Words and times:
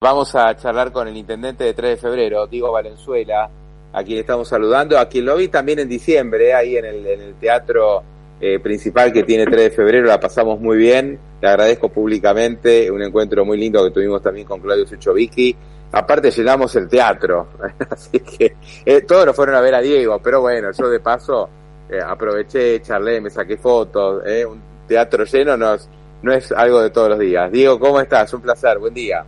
Vamos 0.00 0.32
a 0.36 0.54
charlar 0.54 0.92
con 0.92 1.08
el 1.08 1.16
intendente 1.16 1.64
de 1.64 1.74
3 1.74 1.90
de 1.90 1.96
febrero, 1.96 2.46
Diego 2.46 2.70
Valenzuela, 2.70 3.50
a 3.92 4.04
quien 4.04 4.20
estamos 4.20 4.48
saludando, 4.48 4.96
a 4.96 5.08
quien 5.08 5.24
lo 5.24 5.34
vi 5.34 5.48
también 5.48 5.80
en 5.80 5.88
diciembre, 5.88 6.54
ahí 6.54 6.76
en 6.76 6.84
el, 6.84 7.04
en 7.04 7.20
el 7.20 7.34
teatro 7.34 8.04
eh, 8.40 8.60
principal 8.60 9.12
que 9.12 9.24
tiene 9.24 9.44
3 9.44 9.56
de 9.56 9.70
febrero, 9.72 10.06
la 10.06 10.20
pasamos 10.20 10.60
muy 10.60 10.76
bien, 10.76 11.18
le 11.42 11.48
agradezco 11.48 11.88
públicamente, 11.88 12.88
un 12.92 13.02
encuentro 13.02 13.44
muy 13.44 13.58
lindo 13.58 13.82
que 13.82 13.90
tuvimos 13.90 14.22
también 14.22 14.46
con 14.46 14.60
Claudio 14.60 14.86
Suchovicki, 14.86 15.56
aparte 15.90 16.30
llenamos 16.30 16.76
el 16.76 16.86
teatro, 16.88 17.48
así 17.90 18.20
que 18.20 18.54
eh, 18.86 19.00
todos 19.00 19.26
nos 19.26 19.34
fueron 19.34 19.56
a 19.56 19.60
ver 19.60 19.74
a 19.74 19.80
Diego, 19.80 20.20
pero 20.22 20.40
bueno, 20.42 20.70
yo 20.70 20.88
de 20.88 21.00
paso 21.00 21.48
eh, 21.90 21.98
aproveché, 22.00 22.80
charlé, 22.82 23.20
me 23.20 23.30
saqué 23.30 23.56
fotos, 23.56 24.22
eh, 24.24 24.46
un 24.46 24.62
teatro 24.86 25.24
lleno 25.24 25.56
no 25.56 25.74
no 26.22 26.32
es 26.32 26.50
algo 26.52 26.80
de 26.80 26.90
todos 26.90 27.10
los 27.10 27.18
días. 27.20 27.50
Diego, 27.52 27.78
¿cómo 27.78 28.00
estás? 28.00 28.32
Un 28.34 28.42
placer, 28.42 28.78
buen 28.78 28.92
día. 28.92 29.24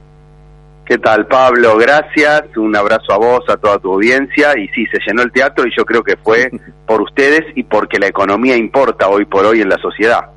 ¿Qué 0.91 0.99
tal, 0.99 1.25
Pablo? 1.29 1.77
Gracias. 1.79 2.57
Un 2.57 2.75
abrazo 2.75 3.13
a 3.13 3.17
vos, 3.17 3.45
a 3.49 3.57
toda 3.57 3.79
tu 3.79 3.93
audiencia. 3.93 4.59
Y 4.59 4.67
sí, 4.71 4.85
se 4.87 4.99
llenó 5.07 5.23
el 5.23 5.31
teatro 5.31 5.65
y 5.65 5.71
yo 5.79 5.85
creo 5.85 6.03
que 6.03 6.17
fue 6.17 6.51
por 6.85 7.01
ustedes 7.01 7.43
y 7.55 7.63
porque 7.63 8.01
la 8.01 8.09
economía 8.09 8.57
importa 8.57 9.09
hoy 9.09 9.25
por 9.25 9.47
hoy 9.47 9.61
en 9.61 9.69
la 9.69 9.79
sociedad. 9.79 10.33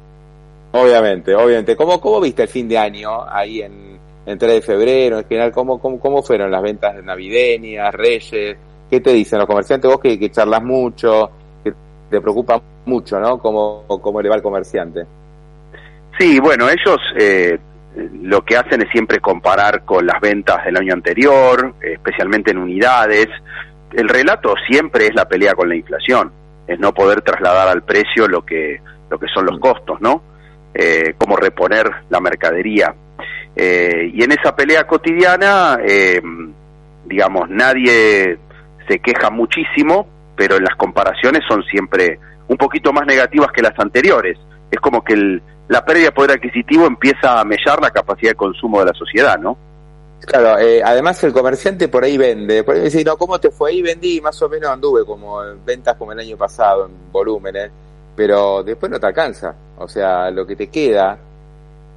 Obviamente, 0.72 1.34
obviamente. 1.34 1.76
¿Cómo, 1.76 2.00
cómo 2.00 2.22
viste 2.22 2.44
el 2.44 2.50
fin 2.50 2.70
de 2.70 2.78
año 2.78 3.28
ahí 3.28 3.64
en, 3.64 3.98
en 4.28 4.38
3 4.38 4.54
de 4.54 4.62
febrero? 4.62 5.18
En 5.18 5.26
general, 5.26 5.52
¿cómo, 5.52 5.82
cómo, 5.82 6.00
cómo 6.00 6.22
fueron 6.22 6.52
las 6.52 6.62
ventas 6.62 7.04
navideñas, 7.04 7.92
Reyes? 7.92 8.56
¿Qué 8.92 9.00
te 9.00 9.12
dicen 9.12 9.40
los 9.40 9.48
comerciantes? 9.48 9.90
Vos 9.90 10.00
que, 10.00 10.20
que 10.20 10.30
charlas 10.30 10.62
mucho, 10.62 11.32
que 11.64 11.74
te 12.12 12.22
preocupa 12.22 12.62
mucho, 12.86 13.20
¿no? 13.20 13.40
¿Cómo, 13.40 13.86
cómo 13.88 14.22
le 14.22 14.30
va 14.30 14.36
al 14.36 14.44
comerciante? 14.44 15.04
Sí, 16.20 16.40
bueno, 16.40 16.68
ellos 16.70 17.00
eh, 17.20 17.58
lo 17.96 18.44
que 18.44 18.58
hacen 18.58 18.82
es 18.82 18.90
siempre 18.92 19.20
comparar 19.20 19.86
con 19.86 20.06
las 20.06 20.20
ventas 20.20 20.66
del 20.66 20.78
año 20.78 20.94
anterior, 20.94 21.76
especialmente 21.82 22.52
en 22.52 22.58
unidades. 22.58 23.28
El 23.92 24.10
relato 24.10 24.56
siempre 24.68 25.08
es 25.08 25.16
la 25.16 25.28
pelea 25.28 25.54
con 25.54 25.70
la 25.70 25.76
inflación, 25.76 26.32
es 26.68 26.80
no 26.80 26.94
poder 26.94 27.22
trasladar 27.22 27.68
al 27.68 27.84
precio 27.84 28.28
lo 28.28 28.44
que, 28.44 28.82
lo 29.10 29.20
que 29.20 29.28
son 29.28 29.46
los 29.46 29.60
costos, 29.60 30.02
¿no? 30.02 30.24
Eh, 30.74 31.14
cómo 31.18 31.36
reponer 31.36 31.90
la 32.10 32.20
mercadería. 32.20 32.96
Eh, 33.56 34.12
y 34.12 34.24
en 34.24 34.32
esa 34.32 34.56
pelea 34.56 34.88
cotidiana, 34.88 35.78
eh, 35.86 36.20
digamos, 37.06 37.50
nadie 37.50 38.40
se 38.88 39.00
queja 39.00 39.30
muchísimo, 39.30 40.08
pero 40.36 40.56
en 40.58 40.64
las 40.64 40.76
comparaciones 40.76 41.44
son 41.48 41.64
siempre 41.64 42.20
un 42.48 42.58
poquito 42.58 42.92
más 42.92 43.06
negativas 43.06 43.52
que 43.52 43.62
las 43.62 43.78
anteriores. 43.78 44.38
Es 44.74 44.80
como 44.82 45.04
que 45.04 45.14
el, 45.14 45.42
la 45.68 45.86
pérdida 45.86 46.06
de 46.06 46.12
poder 46.14 46.32
adquisitivo 46.32 46.88
empieza 46.88 47.40
a 47.40 47.46
mellar 47.46 47.80
la 47.80 47.92
capacidad 47.92 48.32
de 48.32 48.36
consumo 48.36 48.80
de 48.80 48.88
la 48.88 48.94
sociedad, 48.94 49.38
¿no? 49.38 49.56
Claro, 50.26 50.58
eh, 50.58 50.82
además 50.84 51.24
el 51.24 51.32
comerciante 51.32 51.90
por 51.90 52.04
ahí 52.04 52.18
vende, 52.18 52.64
por 52.64 52.76
ahí 52.76 52.82
dice, 52.82 53.04
no, 53.04 53.18
¿cómo 53.18 53.40
te 53.40 53.52
fue 53.52 53.70
ahí? 53.70 53.82
Vendí, 53.82 54.20
más 54.20 54.42
o 54.42 54.50
menos 54.50 54.72
anduve 54.72 55.06
como 55.06 55.44
en 55.44 55.64
ventas 55.64 55.96
como 55.96 56.14
el 56.14 56.20
año 56.20 56.38
pasado, 56.38 56.86
en 56.86 57.12
volúmenes, 57.12 57.70
pero 58.16 58.64
después 58.64 58.92
no 58.92 59.00
te 59.00 59.06
alcanza, 59.06 59.54
o 59.78 59.88
sea, 59.88 60.32
lo 60.32 60.46
que 60.46 60.56
te 60.56 60.70
queda, 60.70 61.18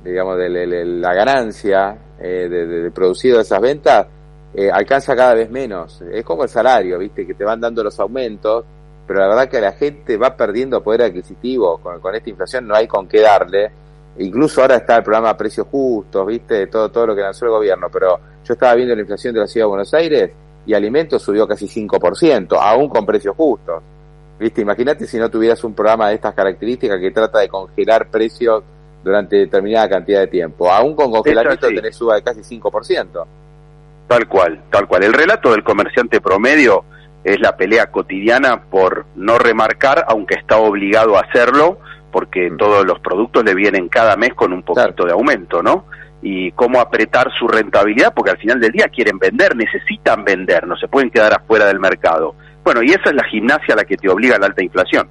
digamos, 0.04 0.36
de 0.36 0.76
la 0.84 1.14
ganancia 1.14 1.96
eh, 2.20 2.48
de, 2.50 2.66
de, 2.66 2.90
producido 2.90 3.36
de 3.36 3.42
esas 3.42 3.60
ventas, 3.60 4.06
eh, 4.54 4.70
alcanza 4.70 5.14
cada 5.14 5.34
vez 5.34 5.48
menos, 5.48 6.02
es 6.12 6.24
como 6.24 6.42
el 6.42 6.48
salario, 6.48 6.98
viste, 6.98 7.26
que 7.26 7.34
te 7.34 7.44
van 7.44 7.60
dando 7.60 7.84
los 7.84 7.98
aumentos, 8.00 8.64
pero 9.06 9.20
la 9.20 9.28
verdad 9.28 9.48
que 9.48 9.60
la 9.60 9.72
gente 9.72 10.16
va 10.16 10.36
perdiendo 10.36 10.82
poder 10.82 11.02
adquisitivo 11.02 11.78
con, 11.78 12.00
con 12.00 12.14
esta 12.14 12.30
inflación, 12.30 12.66
no 12.66 12.74
hay 12.74 12.86
con 12.86 13.06
qué 13.06 13.20
darle. 13.20 13.70
Incluso 14.18 14.62
ahora 14.62 14.76
está 14.76 14.96
el 14.96 15.02
programa 15.02 15.36
Precios 15.36 15.66
Justos, 15.70 16.26
viste, 16.26 16.66
todo, 16.66 16.90
todo 16.90 17.08
lo 17.08 17.14
que 17.14 17.20
lanzó 17.20 17.44
el 17.44 17.50
gobierno, 17.52 17.88
pero 17.92 18.18
yo 18.44 18.52
estaba 18.52 18.74
viendo 18.74 18.94
la 18.94 19.00
inflación 19.02 19.34
de 19.34 19.40
la 19.40 19.46
ciudad 19.46 19.66
de 19.66 19.68
Buenos 19.68 19.94
Aires 19.94 20.30
y 20.66 20.74
alimentos 20.74 21.22
subió 21.22 21.46
casi 21.46 21.66
5%, 21.66 22.58
aún 22.60 22.88
con 22.88 23.06
precios 23.06 23.36
justos. 23.36 23.82
Viste, 24.38 24.60
imagínate 24.60 25.06
si 25.06 25.18
no 25.18 25.30
tuvieras 25.30 25.62
un 25.64 25.74
programa 25.74 26.08
de 26.08 26.16
estas 26.16 26.34
características 26.34 26.98
que 27.00 27.10
trata 27.10 27.38
de 27.38 27.48
congelar 27.48 28.08
precios 28.08 28.62
durante 29.02 29.36
determinada 29.36 29.88
cantidad 29.88 30.20
de 30.20 30.26
tiempo. 30.26 30.70
Aún 30.70 30.94
con 30.94 31.10
congelamiento 31.10 31.68
tenés 31.68 31.96
suba 31.96 32.16
de 32.16 32.22
casi 32.22 32.40
5%. 32.40 33.24
Tal 34.08 34.28
cual, 34.28 34.62
tal 34.70 34.86
cual. 34.86 35.04
El 35.04 35.12
relato 35.12 35.52
del 35.52 35.64
comerciante 35.64 36.20
promedio 36.20 36.84
es 37.26 37.40
la 37.40 37.56
pelea 37.56 37.90
cotidiana 37.90 38.62
por 38.70 39.04
no 39.16 39.36
remarcar, 39.36 40.04
aunque 40.08 40.36
está 40.36 40.58
obligado 40.58 41.16
a 41.16 41.22
hacerlo, 41.22 41.80
porque 42.12 42.50
mm. 42.50 42.56
todos 42.56 42.86
los 42.86 43.00
productos 43.00 43.44
le 43.44 43.52
vienen 43.52 43.88
cada 43.88 44.16
mes 44.16 44.32
con 44.34 44.52
un 44.52 44.62
poquito 44.62 44.94
claro. 44.94 45.06
de 45.06 45.12
aumento, 45.12 45.60
¿no? 45.60 45.86
Y 46.22 46.52
cómo 46.52 46.80
apretar 46.80 47.32
su 47.36 47.48
rentabilidad, 47.48 48.14
porque 48.14 48.30
al 48.30 48.38
final 48.38 48.60
del 48.60 48.70
día 48.70 48.86
quieren 48.88 49.18
vender, 49.18 49.56
necesitan 49.56 50.24
vender, 50.24 50.68
no 50.68 50.76
se 50.76 50.86
pueden 50.86 51.10
quedar 51.10 51.34
afuera 51.34 51.66
del 51.66 51.80
mercado. 51.80 52.36
Bueno, 52.62 52.80
y 52.82 52.90
esa 52.90 53.10
es 53.10 53.14
la 53.14 53.24
gimnasia 53.24 53.74
a 53.74 53.78
la 53.78 53.84
que 53.84 53.96
te 53.96 54.08
obliga 54.08 54.38
la 54.38 54.46
alta 54.46 54.62
inflación. 54.62 55.08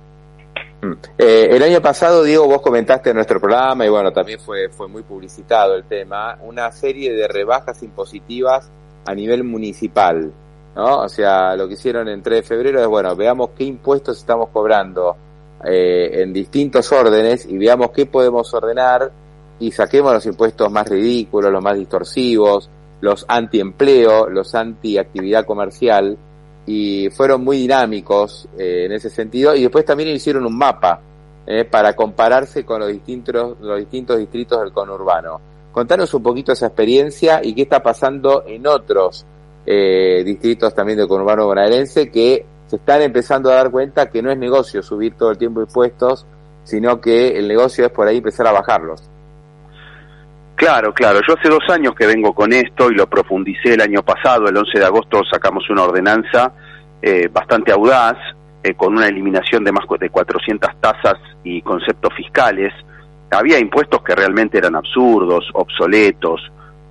Eh, 1.18 1.48
el 1.52 1.64
año 1.64 1.82
pasado, 1.82 2.24
Diego, 2.24 2.48
vos 2.48 2.62
comentaste 2.62 3.10
en 3.10 3.18
nuestro 3.18 3.42
programa, 3.42 3.86
y 3.86 3.90
bueno, 3.90 4.12
también 4.14 4.40
fue, 4.40 4.70
fue 4.70 4.88
muy 4.88 5.04
publicitado 5.04 5.76
el 5.76 5.84
tema, 5.84 6.38
una 6.42 6.72
serie 6.72 7.14
de 7.14 7.28
rebajas 7.28 7.84
impositivas 7.84 8.72
a 9.06 9.14
nivel 9.14 9.44
municipal. 9.44 10.32
¿No? 10.76 11.00
O 11.00 11.10
sea, 11.10 11.56
lo 11.56 11.68
que 11.68 11.76
hicieron 11.76 12.08
en 12.10 12.22
3 12.22 12.42
de 12.42 12.48
febrero 12.48 12.82
es, 12.82 12.88
bueno, 12.88 13.16
veamos 13.16 13.52
qué 13.58 13.64
impuestos 13.64 14.18
estamos 14.18 14.50
cobrando 14.50 15.16
eh, 15.64 16.22
en 16.22 16.34
distintos 16.34 16.92
órdenes 16.92 17.46
y 17.46 17.58
veamos 17.58 17.92
qué 17.92 18.06
podemos 18.06 18.54
ordenar 18.54 19.12
y 19.60 19.72
saquemos 19.72 20.14
los 20.14 20.26
impuestos 20.26 20.72
más 20.72 20.88
ridículos, 20.90 21.52
los 21.52 21.64
más 21.64 21.78
distorsivos, 21.78 22.70
los 23.02 23.26
antiempleo, 23.28 24.30
los 24.30 24.54
anti-actividad 24.54 25.46
comercial 25.46 26.18
y 26.66 27.10
fueron 27.10 27.44
muy 27.44 27.58
dinámicos 27.58 28.48
eh, 28.58 28.86
en 28.86 28.92
ese 28.92 29.10
sentido 29.10 29.56
y 29.56 29.62
después 29.62 29.86
también 29.86 30.10
hicieron 30.10 30.46
un 30.46 30.58
mapa 30.58 31.00
eh, 31.48 31.64
para 31.64 31.96
compararse 31.96 32.66
con 32.66 32.80
los 32.80 32.90
distintos, 32.90 33.58
los 33.62 33.80
distintos 33.80 34.18
distritos 34.18 34.60
del 34.62 34.74
conurbano. 34.74 35.40
Contanos 35.72 36.14
un 36.14 36.24
poquito 36.24 36.52
esa 36.52 36.68
experiencia 36.68 37.42
y 37.44 37.54
qué 37.54 37.64
está 37.64 37.84
pasando 37.84 38.44
en 38.48 38.66
otros 38.66 39.26
eh, 39.66 40.24
distritos 40.26 40.74
también 40.74 40.98
del 40.98 41.08
conurbano 41.08 41.46
bonaerense 41.46 42.12
que 42.12 42.46
se 42.68 42.76
están 42.78 43.02
empezando 43.02 43.52
a 43.52 43.56
dar 43.56 43.72
cuenta 43.72 44.10
que 44.10 44.22
no 44.22 44.32
es 44.32 44.38
negocio 44.38 44.82
subir 44.82 45.16
todo 45.16 45.32
el 45.32 45.38
tiempo 45.38 45.62
impuestos, 45.62 46.26
sino 46.64 47.00
que 47.00 47.38
el 47.38 47.48
negocio 47.48 47.86
es 47.86 47.92
por 47.92 48.08
ahí 48.08 48.18
empezar 48.18 48.48
a 48.48 48.52
bajarlos. 48.52 49.10
Claro, 50.56 50.94
claro. 50.94 51.20
Yo 51.28 51.36
hace 51.38 51.50
dos 51.50 51.64
años 51.70 51.94
que 51.96 52.08
vengo 52.08 52.34
con 52.34 52.54
esto 52.54 52.90
y 52.90 52.96
lo 52.96 53.08
profundicé 53.08 53.74
el 53.74 53.82
año 53.82 54.02
pasado. 54.04 54.48
El 54.48 54.56
11 54.56 54.80
de 54.80 54.86
agosto 54.86 55.22
sacamos 55.30 55.70
una 55.70 55.84
ordenanza 55.84 56.54
eh, 57.02 57.28
bastante 57.32 57.72
audaz, 57.72 58.18
eh, 58.64 58.74
con 58.74 58.96
una 58.96 59.08
eliminación 59.08 59.64
de 59.64 59.72
más 59.72 59.86
de 60.00 60.10
400 60.10 60.72
tasas 60.80 61.20
y 61.44 61.62
conceptos 61.62 62.14
fiscales. 62.16 62.74
Había 63.30 63.60
impuestos 63.60 64.02
que 64.02 64.16
realmente 64.16 64.58
eran 64.58 64.76
absurdos, 64.76 65.46
obsoletos, 65.54 66.42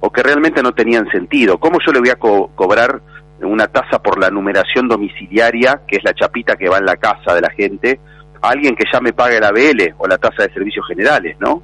o 0.05 0.11
que 0.11 0.23
realmente 0.23 0.63
no 0.63 0.73
tenían 0.73 1.11
sentido. 1.11 1.57
¿Cómo 1.57 1.79
yo 1.85 1.91
le 1.91 2.01
voy 2.01 2.11
a 2.11 2.17
co 2.17 2.51
cobrar 2.55 3.01
una 3.41 3.69
tasa 3.69 4.03
por 4.03 4.19
la 4.21 4.29
numeración 4.29 4.87
domiciliaria, 4.87 5.81
que 5.89 5.97
es 5.97 6.05
la 6.05 6.12
chapita 6.12 6.56
que 6.56 6.69
va 6.69 6.77
en 6.77 6.85
la 6.85 6.97
casa 6.97 7.35
de 7.35 7.41
la 7.41 7.49
gente, 7.49 7.99
a 8.43 8.51
alguien 8.51 8.77
que 8.77 8.85
ya 8.93 9.01
me 9.01 9.15
pague 9.15 9.41
la 9.41 9.51
BL 9.51 9.95
o 9.97 10.06
la 10.06 10.19
tasa 10.19 10.43
de 10.43 10.53
servicios 10.53 10.87
generales, 10.87 11.37
¿no? 11.41 11.62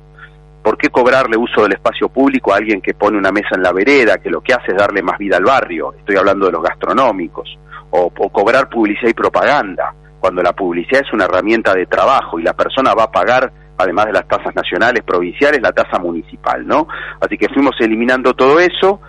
¿Por 0.63 0.79
qué 0.79 0.89
cobrarle 0.89 1.37
uso 1.37 1.65
del 1.65 1.73
espacio 1.73 2.09
público 2.09 2.55
a 2.55 2.57
alguien 2.57 2.81
que 2.81 2.95
pone 2.95 3.19
una 3.19 3.31
mesa 3.31 3.57
en 3.57 3.63
la 3.63 3.73
vereda, 3.73 4.17
que 4.17 4.31
lo 4.31 4.41
que 4.41 4.55
hace 4.55 4.73
es 4.73 4.79
darle 4.79 5.03
más 5.03 5.19
vida 5.19 5.37
al 5.37 5.45
barrio? 5.45 5.93
Estoy 5.99 6.17
hablando 6.17 6.47
de 6.47 6.53
los 6.53 6.63
gastronómicos. 6.63 7.59
O, 7.91 8.11
o 8.17 8.29
cobrar 8.31 8.71
publicidad 8.71 9.11
y 9.11 9.15
propaganda, 9.15 9.95
cuando 10.19 10.43
la 10.43 10.55
publicidad 10.55 11.03
es 11.05 11.13
una 11.13 11.27
herramienta 11.27 11.75
de 11.75 11.85
trabajo 11.85 12.39
y 12.39 12.43
la 12.43 12.55
persona 12.55 12.95
va 12.95 13.05
a 13.05 13.11
pagar 13.11 13.53
además 13.83 14.07
de 14.07 14.13
las 14.13 14.29
tasas 14.29 14.55
nacionales, 14.55 15.03
provinciales, 15.03 15.61
la 15.61 15.73
tasa 15.73 15.99
municipal, 15.99 16.67
¿no? 16.67 16.87
Así 17.21 17.37
que 17.37 17.49
fuimos 17.49 17.75
eliminando 17.81 18.35
todo 18.35 18.61
eso 18.61 19.01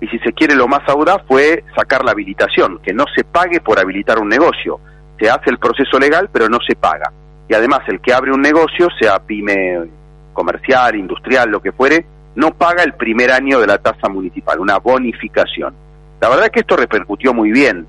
y 0.00 0.06
si 0.08 0.18
se 0.18 0.32
quiere 0.32 0.54
lo 0.54 0.68
más 0.68 0.86
audaz 0.88 1.22
fue 1.26 1.64
sacar 1.74 2.04
la 2.04 2.12
habilitación, 2.12 2.80
que 2.82 2.92
no 2.92 3.04
se 3.14 3.24
pague 3.24 3.60
por 3.60 3.78
habilitar 3.78 4.18
un 4.18 4.28
negocio. 4.28 4.78
Se 5.18 5.30
hace 5.30 5.50
el 5.50 5.58
proceso 5.58 5.98
legal, 5.98 6.28
pero 6.30 6.48
no 6.48 6.58
se 6.66 6.76
paga. 6.76 7.10
Y 7.48 7.54
además 7.54 7.80
el 7.86 8.00
que 8.00 8.12
abre 8.12 8.32
un 8.32 8.42
negocio, 8.42 8.88
sea 9.00 9.18
pyme 9.20 9.88
comercial, 10.32 10.96
industrial, 10.96 11.48
lo 11.50 11.62
que 11.62 11.72
fuere, 11.72 12.04
no 12.34 12.50
paga 12.52 12.82
el 12.82 12.92
primer 12.94 13.32
año 13.32 13.58
de 13.58 13.66
la 13.66 13.78
tasa 13.78 14.08
municipal, 14.08 14.60
una 14.60 14.78
bonificación. 14.78 15.74
La 16.20 16.28
verdad 16.28 16.48
que 16.48 16.60
esto 16.60 16.76
repercutió 16.76 17.32
muy 17.32 17.50
bien. 17.50 17.86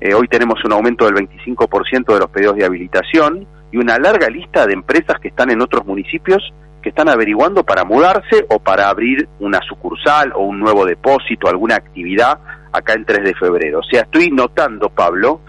Eh, 0.00 0.14
hoy 0.14 0.26
tenemos 0.28 0.64
un 0.64 0.72
aumento 0.72 1.04
del 1.04 1.14
25% 1.14 2.14
de 2.14 2.18
los 2.18 2.30
pedidos 2.30 2.56
de 2.56 2.64
habilitación 2.64 3.46
y 3.72 3.78
una 3.78 3.98
larga 3.98 4.28
lista 4.28 4.66
de 4.66 4.74
empresas 4.74 5.18
que 5.20 5.28
están 5.28 5.50
en 5.50 5.60
otros 5.62 5.86
municipios 5.86 6.52
que 6.82 6.88
están 6.88 7.08
averiguando 7.08 7.64
para 7.64 7.84
mudarse 7.84 8.46
o 8.48 8.58
para 8.58 8.88
abrir 8.88 9.28
una 9.38 9.60
sucursal 9.68 10.32
o 10.34 10.44
un 10.44 10.58
nuevo 10.60 10.86
depósito, 10.86 11.48
alguna 11.48 11.76
actividad 11.76 12.38
acá 12.72 12.94
en 12.94 13.04
3 13.04 13.24
de 13.24 13.34
febrero. 13.34 13.80
O 13.80 13.82
sea, 13.82 14.02
estoy 14.02 14.30
notando, 14.30 14.88
Pablo, 14.88 15.40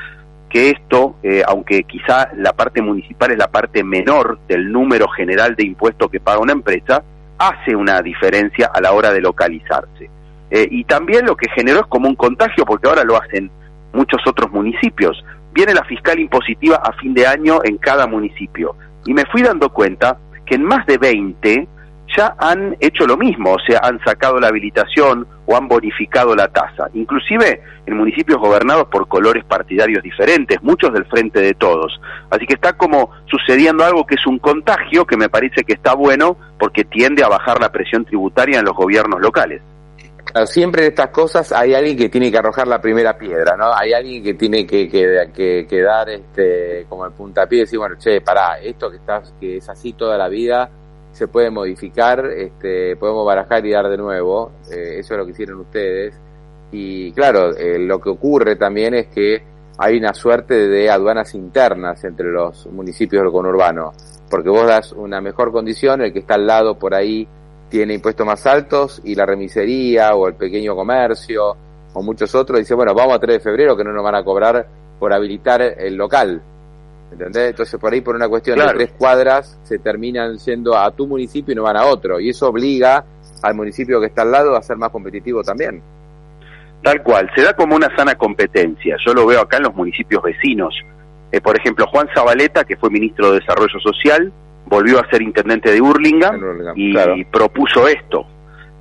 que 0.50 0.72
esto, 0.72 1.16
eh, 1.24 1.42
aunque 1.48 1.84
quizá 1.84 2.30
la 2.36 2.54
parte 2.54 2.82
municipal 2.82 3.32
es 3.32 3.38
la 3.38 3.48
parte 3.48 3.84
menor 3.84 4.40
del 4.48 4.72
número 4.72 5.08
general 5.08 5.56
de 5.56 5.66
impuestos 5.66 6.12
que 6.12 6.20
paga 6.20 6.40
una 6.40 6.52
empresa, 6.52 7.04
hace 7.38 7.76
una 7.76 8.02
diferencia 8.02 8.70
a 8.74 8.82
la 8.82 8.92
hora 8.92 9.12
de 9.14 9.22
localizarse. 9.22 10.10
Eh, 10.50 10.68
y 10.70 10.84
también 10.84 11.26
lo 11.26 11.38
que 11.38 11.50
generó 11.56 11.80
es 11.80 11.88
como 11.88 12.10
un 12.10 12.16
contagio, 12.16 12.66
porque 12.66 12.90
ahora 12.90 13.04
lo 13.04 13.16
hacen 13.16 13.50
muchos 13.94 14.20
otros 14.28 14.52
municipios. 14.52 15.24
Viene 15.54 15.74
la 15.74 15.84
fiscal 15.84 16.20
impositiva 16.20 16.78
a 16.78 16.94
fin 16.94 17.14
de 17.14 17.28
año 17.28 17.60
en 17.64 17.78
cada 17.78 18.08
municipio. 18.08 18.76
Y 19.06 19.14
me 19.14 19.26
fui 19.26 19.42
dando 19.42 19.70
cuenta 19.70 20.18
que 20.46 20.56
en 20.56 20.64
más 20.64 20.86
de 20.86 20.98
20 20.98 21.68
ya 22.16 22.36
han 22.38 22.76
hecho 22.80 23.06
lo 23.08 23.18
mismo, 23.18 23.54
o 23.54 23.60
sea, 23.60 23.80
han 23.84 24.00
sacado 24.04 24.40
la 24.40 24.48
habilitación 24.48 25.28
o 25.46 25.56
han 25.56 25.68
bonificado 25.68 26.36
la 26.36 26.48
tasa, 26.50 26.90
inclusive 26.94 27.62
en 27.86 27.98
municipios 27.98 28.40
gobernados 28.40 28.88
por 28.88 29.08
colores 29.08 29.44
partidarios 29.46 30.04
diferentes, 30.04 30.62
muchos 30.62 30.94
del 30.94 31.06
frente 31.06 31.40
de 31.40 31.54
todos. 31.54 32.00
Así 32.30 32.46
que 32.46 32.56
está 32.56 32.74
como 32.74 33.12
sucediendo 33.26 33.86
algo 33.86 34.06
que 34.06 34.16
es 34.16 34.26
un 34.28 34.40
contagio 34.40 35.06
que 35.06 35.18
me 35.18 35.30
parece 35.30 35.64
que 35.64 35.74
está 35.74 35.94
bueno 35.94 36.38
porque 36.60 36.84
tiende 36.84 37.24
a 37.24 37.30
bajar 37.30 37.60
la 37.60 37.72
presión 37.72 38.06
tributaria 38.06 38.60
en 38.60 38.66
los 38.66 38.76
gobiernos 38.76 39.22
locales. 39.22 39.62
Siempre 40.46 40.84
en 40.84 40.92
estas 40.92 41.10
cosas 41.10 41.52
hay 41.52 41.74
alguien 41.74 41.98
que 41.98 42.08
tiene 42.08 42.32
que 42.32 42.38
arrojar 42.38 42.68
la 42.68 42.80
primera 42.80 43.18
piedra, 43.18 43.58
¿no? 43.58 43.74
Hay 43.74 43.92
alguien 43.92 44.24
que 44.24 44.34
tiene 44.36 44.66
que, 44.66 44.88
que, 44.88 45.66
que, 45.68 45.82
dar 45.82 46.10
este, 46.10 46.86
como 46.88 47.06
el 47.06 47.12
puntapié 47.12 47.58
y 47.58 47.62
decir, 47.62 47.80
bueno, 47.80 47.96
che, 47.98 48.22
pará, 48.22 48.58
esto 48.60 48.90
que, 48.90 48.98
está, 48.98 49.22
que 49.40 49.58
es 49.58 49.68
así 49.68 49.92
toda 49.94 50.18
la 50.18 50.30
vida, 50.30 50.70
se 51.12 51.28
puede 51.28 51.50
modificar, 51.50 52.26
este, 52.28 52.96
podemos 52.96 53.26
barajar 53.26 53.66
y 53.66 53.72
dar 53.72 53.90
de 53.90 53.98
nuevo, 53.98 54.54
eh, 54.72 55.00
eso 55.00 55.14
es 55.14 55.18
lo 55.18 55.26
que 55.26 55.32
hicieron 55.32 55.60
ustedes. 55.60 56.16
Y 56.72 57.12
claro, 57.12 57.56
eh, 57.56 57.78
lo 57.78 58.00
que 58.00 58.10
ocurre 58.10 58.56
también 58.56 58.94
es 58.94 59.08
que 59.08 59.44
hay 59.78 59.98
una 59.98 60.14
suerte 60.14 60.68
de 60.68 60.90
aduanas 60.90 61.36
internas 61.36 62.04
entre 62.06 62.32
los 62.32 62.68
municipios 62.68 63.24
del 63.24 63.32
conurbano, 63.32 63.92
porque 64.30 64.50
vos 64.50 64.66
das 64.66 64.94
una 64.94 65.20
mejor 65.20 65.52
condición, 65.52 66.02
el 66.02 66.14
que 66.14 66.20
está 66.20 66.36
al 66.36 66.48
lado 66.48 66.80
por 66.80 66.94
ahí 66.94 67.28
tiene 67.72 67.94
impuestos 67.94 68.28
más 68.28 68.46
altos 68.46 69.02
y 69.06 69.16
la 69.16 69.26
remisería 69.26 70.14
o 70.14 70.28
el 70.28 70.36
pequeño 70.36 70.76
comercio 70.76 71.56
o 71.94 72.04
muchos 72.04 72.36
otros 72.36 72.60
dicen, 72.60 72.76
bueno, 72.76 72.94
vamos 72.94 73.16
a 73.16 73.20
3 73.20 73.38
de 73.38 73.40
febrero 73.40 73.78
que 73.78 73.84
no 73.86 73.94
nos 73.94 74.04
van 74.04 74.16
a 74.16 74.24
cobrar 74.24 74.68
por 75.00 75.14
habilitar 75.14 75.62
el 75.62 75.96
local. 75.96 76.42
¿Entendés? 77.14 77.50
Entonces 77.50 77.80
por 77.80 77.94
ahí 77.94 78.02
por 78.02 78.16
una 78.16 78.28
cuestión 78.28 78.60
de 78.60 78.66
tres 78.74 78.92
cuadras 78.98 79.58
se 79.64 79.80
terminan 79.80 80.38
yendo 80.38 80.78
a 80.78 80.92
tu 80.92 81.08
municipio 81.08 81.54
y 81.54 81.56
no 81.56 81.64
van 81.64 81.78
a 81.78 81.86
otro. 81.86 82.20
Y 82.20 82.30
eso 82.30 82.48
obliga 82.48 83.06
al 83.42 83.56
municipio 83.56 84.00
que 84.02 84.08
está 84.08 84.22
al 84.22 84.32
lado 84.32 84.56
a 84.56 84.62
ser 84.62 84.78
más 84.78 84.92
competitivo 84.92 85.42
también. 85.42 85.82
Tal 86.84 87.02
cual, 87.04 87.30
se 87.36 87.42
da 87.42 87.54
como 87.54 87.76
una 87.76 87.94
sana 87.96 88.16
competencia. 88.16 88.98
Yo 89.06 89.14
lo 89.14 89.26
veo 89.26 89.42
acá 89.42 89.58
en 89.58 89.64
los 89.64 89.76
municipios 89.76 90.22
vecinos. 90.24 90.74
Eh, 91.32 91.40
por 91.40 91.58
ejemplo, 91.58 91.86
Juan 91.88 92.08
Zabaleta, 92.14 92.66
que 92.66 92.76
fue 92.76 92.90
ministro 92.90 93.32
de 93.32 93.40
Desarrollo 93.40 93.80
Social, 93.80 94.32
volvió 94.72 95.02
a 95.02 95.10
ser 95.10 95.22
intendente 95.22 95.70
de 95.70 95.82
Hurlingham, 95.82 96.40
y, 96.76 97.26
propuso 97.26 97.88
esto. 97.90 98.26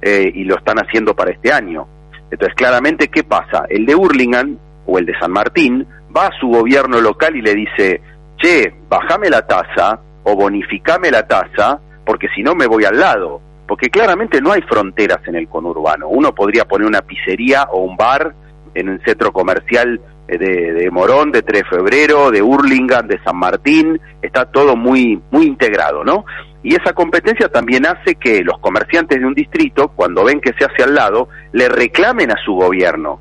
Eh, 0.00 0.30
y 0.34 0.44
lo 0.44 0.56
están 0.56 0.78
haciendo 0.78 1.14
para 1.14 1.32
este 1.32 1.52
año. 1.52 1.86
Entonces, 2.30 2.54
claramente, 2.54 3.08
¿qué 3.08 3.24
pasa? 3.24 3.66
El 3.68 3.84
de 3.84 3.96
Hurlingham 3.96 4.56
o 4.86 4.98
el 4.98 5.04
de 5.04 5.18
San 5.18 5.32
Martín 5.32 5.86
va 6.16 6.28
a 6.28 6.38
su 6.38 6.46
gobierno 6.46 7.00
local 7.00 7.34
y 7.36 7.42
le 7.42 7.54
dice, 7.54 8.00
che, 8.38 8.72
bajame 8.88 9.28
la 9.28 9.46
tasa 9.46 10.00
o 10.22 10.36
bonificame 10.36 11.10
la 11.10 11.26
tasa, 11.26 11.80
porque 12.06 12.28
si 12.34 12.42
no 12.42 12.54
me 12.54 12.66
voy 12.66 12.84
al 12.84 12.98
lado. 12.98 13.40
Porque 13.66 13.90
claramente 13.90 14.40
no 14.40 14.52
hay 14.52 14.62
fronteras 14.62 15.18
en 15.26 15.34
el 15.34 15.48
conurbano. 15.48 16.08
Uno 16.08 16.32
podría 16.34 16.64
poner 16.66 16.86
una 16.86 17.02
pizzería 17.02 17.64
o 17.64 17.82
un 17.82 17.96
bar 17.96 18.32
en 18.74 18.88
un 18.88 19.00
centro 19.04 19.32
comercial 19.32 20.00
eh, 20.28 20.38
de, 20.38 20.90
Morón, 20.90 21.32
de 21.32 21.42
3 21.42 21.62
de 21.62 21.68
febrero, 21.68 22.30
de 22.30 22.42
Hurlingham, 22.42 23.08
de 23.08 23.20
San 23.24 23.36
Martín, 23.36 24.00
está 24.22 24.44
todo 24.46 24.76
muy, 24.76 25.20
muy 25.30 25.46
integrado, 25.46 26.04
¿no? 26.04 26.24
Y 26.62 26.74
esa 26.74 26.92
competencia 26.92 27.48
también 27.48 27.86
hace 27.86 28.14
que 28.16 28.44
los 28.44 28.58
comerciantes 28.58 29.18
de 29.18 29.26
un 29.26 29.34
distrito, 29.34 29.88
cuando 29.88 30.24
ven 30.24 30.40
que 30.40 30.52
se 30.58 30.64
hace 30.64 30.82
al 30.82 30.94
lado, 30.94 31.28
le 31.52 31.68
reclamen 31.68 32.30
a 32.30 32.36
su 32.44 32.54
gobierno. 32.54 33.18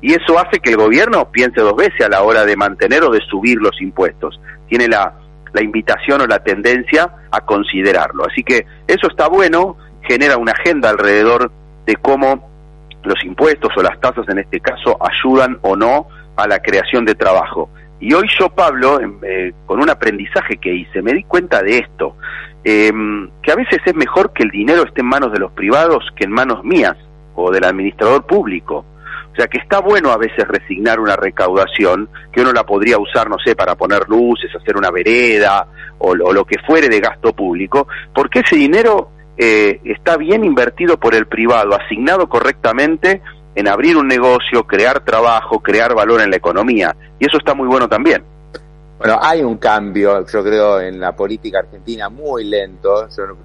Y 0.00 0.14
eso 0.14 0.38
hace 0.38 0.60
que 0.60 0.70
el 0.70 0.76
gobierno 0.76 1.30
piense 1.30 1.60
dos 1.60 1.76
veces 1.76 2.06
a 2.06 2.08
la 2.08 2.22
hora 2.22 2.44
de 2.44 2.56
mantener 2.56 3.02
o 3.04 3.10
de 3.10 3.20
subir 3.20 3.58
los 3.58 3.80
impuestos 3.80 4.40
tiene 4.68 4.88
la 4.88 5.12
invitación 5.60 6.20
o 6.20 6.26
la 6.26 6.42
tendencia 6.44 7.10
a 7.30 7.40
considerarlo. 7.40 8.24
Así 8.30 8.44
que 8.44 8.66
eso 8.86 9.08
está 9.08 9.28
bueno, 9.28 9.76
genera 10.02 10.36
una 10.36 10.52
agenda 10.52 10.90
alrededor 10.90 11.50
de 11.86 11.96
cómo 11.96 12.48
los 13.04 13.22
impuestos 13.24 13.70
o 13.76 13.82
las 13.82 13.98
tasas 14.00 14.28
en 14.28 14.38
este 14.38 14.60
caso 14.60 14.98
ayudan 15.00 15.58
o 15.62 15.76
no 15.76 16.08
a 16.36 16.46
la 16.46 16.60
creación 16.60 17.04
de 17.04 17.14
trabajo. 17.14 17.70
Y 18.00 18.14
hoy 18.14 18.28
yo, 18.38 18.48
Pablo, 18.50 19.00
eh, 19.22 19.52
con 19.66 19.80
un 19.82 19.90
aprendizaje 19.90 20.56
que 20.58 20.72
hice, 20.72 21.02
me 21.02 21.12
di 21.12 21.24
cuenta 21.24 21.62
de 21.62 21.78
esto, 21.78 22.16
em, 22.62 23.28
que 23.42 23.50
a 23.50 23.56
veces 23.56 23.80
es 23.84 23.94
mejor 23.94 24.32
que 24.32 24.44
el 24.44 24.50
dinero 24.50 24.84
esté 24.84 25.00
en 25.00 25.08
manos 25.08 25.32
de 25.32 25.40
los 25.40 25.50
privados 25.52 26.04
que 26.14 26.24
en 26.24 26.30
manos 26.30 26.62
mías 26.62 26.96
o 27.34 27.50
del 27.50 27.64
administrador 27.64 28.24
público. 28.24 28.84
O 29.32 29.34
sea 29.36 29.46
que 29.46 29.58
está 29.58 29.80
bueno 29.80 30.10
a 30.10 30.16
veces 30.16 30.46
resignar 30.48 30.98
una 30.98 31.14
recaudación 31.14 32.08
que 32.32 32.40
uno 32.40 32.52
la 32.52 32.64
podría 32.64 32.98
usar, 32.98 33.30
no 33.30 33.36
sé, 33.44 33.54
para 33.54 33.76
poner 33.76 34.08
luces, 34.08 34.50
hacer 34.54 34.76
una 34.76 34.90
vereda 34.90 35.66
o, 35.98 36.14
lo 36.14 36.44
que 36.44 36.56
fuere 36.66 36.88
de 36.88 37.00
gasto 37.00 37.32
público, 37.32 37.86
porque 38.12 38.40
ese 38.40 38.56
dinero 38.56 39.10
eh, 39.38 39.80
está 39.84 40.16
bien 40.16 40.44
invertido 40.44 40.98
por 40.98 41.14
el 41.14 41.26
privado, 41.26 41.74
asignado 41.74 42.28
correctamente 42.28 43.22
en 43.54 43.68
abrir 43.68 43.96
un 43.96 44.06
negocio, 44.06 44.66
crear 44.66 45.04
trabajo, 45.04 45.60
crear 45.60 45.94
valor 45.94 46.20
en 46.20 46.30
la 46.30 46.36
economía. 46.36 46.94
Y 47.18 47.26
eso 47.26 47.38
está 47.38 47.54
muy 47.54 47.66
bueno 47.68 47.88
también. 47.88 48.22
Bueno, 48.98 49.18
hay 49.22 49.42
un 49.42 49.58
cambio, 49.58 50.26
yo 50.26 50.42
creo, 50.42 50.80
en 50.80 50.98
la 50.98 51.14
política 51.14 51.60
argentina 51.60 52.08
muy 52.08 52.44
lento. 52.44 53.08
Yo 53.16 53.26
no, 53.26 53.36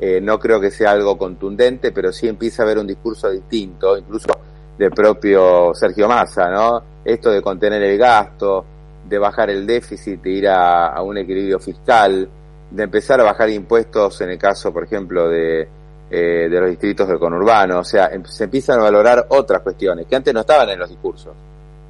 eh, 0.00 0.20
no 0.20 0.38
creo 0.38 0.60
que 0.60 0.70
sea 0.70 0.90
algo 0.90 1.16
contundente, 1.16 1.92
pero 1.92 2.12
sí 2.12 2.28
empieza 2.28 2.62
a 2.62 2.66
haber 2.66 2.78
un 2.78 2.86
discurso 2.86 3.30
distinto, 3.30 3.96
incluso 3.96 4.28
del 4.76 4.90
propio 4.90 5.72
Sergio 5.74 6.08
Massa, 6.08 6.50
¿no? 6.50 6.82
Esto 7.04 7.30
de 7.30 7.42
contener 7.42 7.82
el 7.82 7.98
gasto, 7.98 8.64
de 9.08 9.18
bajar 9.18 9.50
el 9.50 9.66
déficit, 9.66 10.22
de 10.22 10.30
ir 10.30 10.48
a, 10.48 11.00
un 11.02 11.18
equilibrio 11.18 11.58
fiscal, 11.58 12.28
de 12.70 12.82
empezar 12.82 13.20
a 13.20 13.24
bajar 13.24 13.50
impuestos 13.50 14.20
en 14.20 14.30
el 14.30 14.38
caso, 14.38 14.72
por 14.72 14.84
ejemplo, 14.84 15.28
de, 15.28 15.68
eh, 16.10 16.48
de 16.50 16.60
los 16.60 16.70
distritos 16.70 17.08
del 17.08 17.18
conurbano, 17.18 17.80
o 17.80 17.84
sea, 17.84 18.06
em, 18.06 18.24
se 18.24 18.44
empiezan 18.44 18.80
a 18.80 18.84
valorar 18.84 19.26
otras 19.28 19.62
cuestiones 19.62 20.06
que 20.06 20.16
antes 20.16 20.32
no 20.32 20.40
estaban 20.40 20.68
en 20.70 20.78
los 20.78 20.88
discursos. 20.88 21.34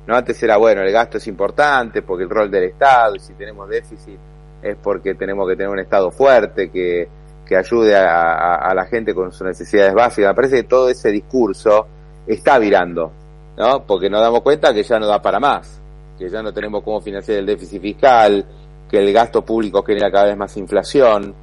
No 0.06 0.16
antes 0.16 0.42
era 0.42 0.56
bueno, 0.56 0.82
el 0.82 0.90
gasto 0.90 1.18
es 1.18 1.26
importante 1.26 2.02
porque 2.02 2.25
el 2.25 2.30
rol 2.30 2.50
del 2.50 2.64
Estado 2.64 3.14
y 3.16 3.20
si 3.20 3.35
tenemos 3.35 3.68
déficit 3.68 4.18
es 4.62 4.76
porque 4.82 5.14
tenemos 5.14 5.47
que 5.49 5.54
tener 5.54 5.70
un 5.70 5.78
Estado 5.78 6.11
fuerte 6.11 6.70
que, 6.70 7.08
que 7.47 7.56
ayude 7.56 7.94
a, 7.94 8.56
a 8.56 8.75
la 8.75 8.87
gente 8.87 9.14
con 9.14 9.32
sus 9.32 9.47
necesidades 9.47 9.94
básicas. 9.94 10.30
Me 10.30 10.35
parece 10.35 10.56
que 10.56 10.62
todo 10.64 10.88
ese 10.88 11.11
discurso 11.11 11.87
está 12.26 12.58
virando, 12.58 13.12
¿no? 13.56 13.85
Porque 13.85 14.11
nos 14.11 14.20
damos 14.20 14.40
cuenta 14.42 14.73
que 14.73 14.82
ya 14.82 14.99
no 14.99 15.06
da 15.06 15.20
para 15.20 15.38
más, 15.38 15.80
que 16.18 16.28
ya 16.28 16.42
no 16.42 16.52
tenemos 16.52 16.82
cómo 16.82 17.00
financiar 17.00 17.38
el 17.38 17.47
déficit 17.47 17.80
fiscal, 17.80 18.44
que 18.90 18.99
el 18.99 19.12
gasto 19.12 19.45
público 19.45 19.83
genera 19.83 20.11
cada 20.11 20.26
vez 20.26 20.37
más 20.37 20.57
inflación, 20.57 21.35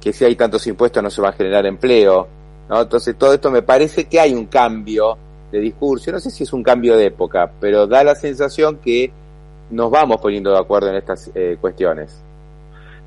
que 0.00 0.12
si 0.12 0.24
hay 0.24 0.36
tantos 0.36 0.66
impuestos 0.66 1.02
no 1.02 1.10
se 1.10 1.22
va 1.22 1.30
a 1.30 1.32
generar 1.32 1.66
empleo, 1.66 2.28
¿no? 2.68 2.82
Entonces 2.82 3.16
todo 3.16 3.34
esto 3.34 3.50
me 3.50 3.62
parece 3.62 4.04
que 4.04 4.20
hay 4.20 4.34
un 4.34 4.46
cambio 4.46 5.16
de 5.50 5.60
discurso, 5.60 6.12
no 6.12 6.20
sé 6.20 6.30
si 6.30 6.44
es 6.44 6.52
un 6.52 6.62
cambio 6.62 6.96
de 6.96 7.06
época, 7.06 7.50
pero 7.60 7.86
da 7.86 8.04
la 8.04 8.14
sensación 8.14 8.78
que 8.78 9.10
nos 9.70 9.90
vamos 9.90 10.20
poniendo 10.20 10.50
de 10.52 10.58
acuerdo 10.58 10.88
en 10.88 10.96
estas 10.96 11.30
eh, 11.34 11.56
cuestiones. 11.60 12.22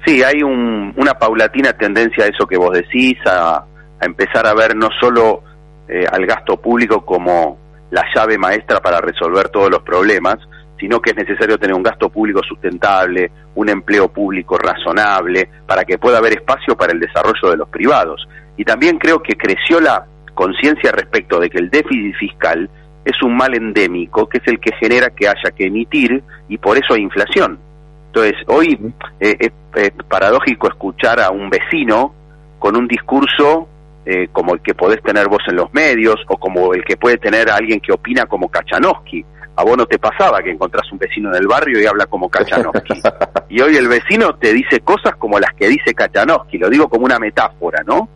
Sí, 0.05 0.21
hay 0.21 0.43
una 0.43 1.13
paulatina 1.17 1.71
tendencia 1.73 2.25
a 2.25 2.27
eso 2.27 2.45
que 2.45 2.57
vos 2.57 2.71
decís, 2.73 3.17
a, 3.25 3.55
a 3.99 4.05
empezar 4.05 4.45
a 4.45 4.53
ver 4.53 4.75
no 4.75 4.89
solo 4.99 5.41
eh, 5.87 6.05
al 6.09 6.25
gasto 6.25 6.57
público 6.57 7.05
como 7.05 7.57
la 7.91 8.03
llave 8.13 8.37
maestra 8.37 8.81
para 8.81 8.99
resolver 8.99 9.49
todos 9.49 9.69
los 9.69 9.81
problemas, 9.83 10.37
sino 10.79 10.99
que 10.99 11.11
es 11.11 11.17
necesario 11.17 11.57
tener 11.57 11.75
un 11.75 11.83
gasto 11.83 12.09
público 12.09 12.41
sustentable, 12.43 13.31
un 13.55 13.69
empleo 13.69 14.07
público 14.09 14.57
razonable, 14.57 15.49
para 15.65 15.83
que 15.83 15.97
pueda 15.97 16.17
haber 16.17 16.33
espacio 16.33 16.75
para 16.75 16.93
el 16.93 16.99
desarrollo 16.99 17.51
de 17.51 17.57
los 17.57 17.69
privados. 17.69 18.27
Y 18.57 18.65
también 18.65 18.97
creo 18.97 19.21
que 19.21 19.35
creció 19.35 19.79
la 19.79 20.05
conciencia 20.33 20.91
respecto 20.91 21.39
de 21.39 21.49
que 21.49 21.59
el 21.59 21.69
déficit 21.69 22.15
fiscal 22.15 22.69
es 23.05 23.21
un 23.21 23.35
mal 23.35 23.53
endémico, 23.55 24.27
que 24.27 24.37
es 24.37 24.47
el 24.47 24.59
que 24.59 24.71
genera 24.79 25.09
que 25.09 25.27
haya 25.27 25.51
que 25.55 25.65
emitir 25.65 26.23
y 26.47 26.57
por 26.57 26.77
eso 26.77 26.93
hay 26.93 27.01
inflación. 27.01 27.59
Entonces, 28.07 28.35
hoy 28.47 28.77
eh, 29.19 29.51
es 29.75 29.91
paradójico 30.07 30.67
escuchar 30.67 31.19
a 31.19 31.31
un 31.31 31.49
vecino 31.49 32.13
con 32.59 32.75
un 32.75 32.87
discurso 32.87 33.67
eh, 34.05 34.27
como 34.31 34.53
el 34.53 34.61
que 34.61 34.75
podés 34.75 35.01
tener 35.01 35.27
vos 35.27 35.41
en 35.47 35.55
los 35.55 35.73
medios 35.73 36.17
o 36.27 36.37
como 36.37 36.73
el 36.73 36.83
que 36.83 36.97
puede 36.97 37.17
tener 37.17 37.49
alguien 37.49 37.79
que 37.79 37.91
opina 37.91 38.25
como 38.25 38.49
Kachanowski. 38.49 39.25
A 39.55 39.63
vos 39.63 39.77
no 39.77 39.85
te 39.85 39.99
pasaba 39.99 40.41
que 40.41 40.51
encontrás 40.51 40.91
un 40.91 40.97
vecino 40.97 41.29
en 41.29 41.35
el 41.35 41.47
barrio 41.47 41.79
y 41.79 41.85
habla 41.85 42.05
como 42.07 42.29
Kachanowski. 42.29 43.01
y 43.49 43.61
hoy 43.61 43.75
el 43.75 43.87
vecino 43.87 44.35
te 44.35 44.53
dice 44.53 44.79
cosas 44.79 45.15
como 45.17 45.39
las 45.39 45.53
que 45.53 45.67
dice 45.67 45.93
Kachanowski, 45.93 46.57
lo 46.57 46.69
digo 46.69 46.89
como 46.89 47.05
una 47.05 47.19
metáfora, 47.19 47.83
¿no? 47.85 48.09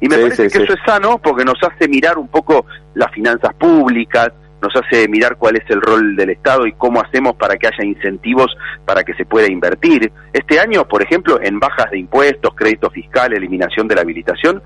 Y 0.00 0.08
me 0.08 0.16
parece 0.16 0.48
que 0.48 0.62
eso 0.64 0.72
es 0.72 0.80
sano 0.84 1.18
porque 1.18 1.44
nos 1.44 1.58
hace 1.62 1.86
mirar 1.86 2.18
un 2.18 2.28
poco 2.28 2.64
las 2.94 3.12
finanzas 3.12 3.52
públicas, 3.54 4.32
nos 4.62 4.74
hace 4.76 5.08
mirar 5.08 5.36
cuál 5.36 5.56
es 5.56 5.64
el 5.68 5.80
rol 5.80 6.16
del 6.16 6.30
Estado 6.30 6.66
y 6.66 6.72
cómo 6.72 7.00
hacemos 7.00 7.34
para 7.34 7.56
que 7.56 7.66
haya 7.66 7.84
incentivos 7.84 8.54
para 8.84 9.04
que 9.04 9.14
se 9.14 9.24
pueda 9.24 9.50
invertir. 9.50 10.12
Este 10.32 10.58
año, 10.58 10.86
por 10.86 11.02
ejemplo, 11.02 11.38
en 11.42 11.58
bajas 11.58 11.90
de 11.90 11.98
impuestos, 11.98 12.54
crédito 12.54 12.90
fiscal, 12.90 13.32
eliminación 13.32 13.88
de 13.88 13.94
la 13.94 14.02
habilitación, 14.02 14.62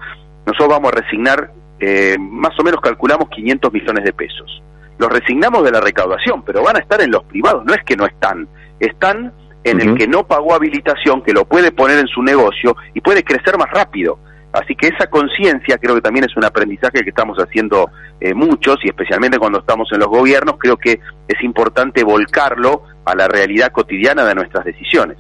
nosotros 0.46 0.68
vamos 0.68 0.92
a 0.92 1.00
resignar, 1.00 1.50
eh, 1.80 2.16
más 2.18 2.58
o 2.58 2.62
menos 2.62 2.80
calculamos 2.80 3.28
500 3.28 3.72
millones 3.72 4.04
de 4.04 4.12
pesos. 4.12 4.62
Los 4.98 5.10
resignamos 5.10 5.64
de 5.64 5.72
la 5.72 5.80
recaudación, 5.80 6.42
pero 6.44 6.62
van 6.62 6.76
a 6.76 6.80
estar 6.80 7.00
en 7.00 7.10
los 7.10 7.24
privados, 7.24 7.64
no 7.64 7.74
es 7.74 7.82
que 7.84 7.96
no 7.96 8.06
están, 8.06 8.48
están 8.78 9.32
en 9.64 9.80
el 9.80 9.96
que 9.96 10.06
no 10.06 10.26
pagó 10.26 10.54
habilitación, 10.54 11.22
que 11.22 11.32
lo 11.32 11.46
puede 11.46 11.72
poner 11.72 11.98
en 11.98 12.06
su 12.06 12.22
negocio 12.22 12.76
y 12.92 13.00
puede 13.00 13.24
crecer 13.24 13.56
más 13.56 13.70
rápido. 13.70 14.18
Así 14.52 14.76
que 14.76 14.88
esa 14.88 15.08
conciencia 15.08 15.78
creo 15.78 15.96
que 15.96 16.00
también 16.00 16.26
es 16.26 16.36
un 16.36 16.44
aprendizaje 16.44 17.02
que 17.02 17.10
estamos 17.10 17.36
haciendo 17.38 17.90
eh, 18.20 18.34
muchos 18.34 18.76
y 18.84 18.88
especialmente 18.88 19.38
cuando 19.38 19.58
estamos 19.58 19.88
en 19.90 19.98
los 19.98 20.08
gobiernos, 20.08 20.56
creo 20.58 20.76
que 20.76 21.00
es 21.26 21.42
importante 21.42 22.04
volcarlo 22.04 22.82
a 23.04 23.16
la 23.16 23.26
realidad 23.26 23.72
cotidiana 23.72 24.24
de 24.24 24.34
nuestras 24.34 24.64
decisiones. 24.64 25.16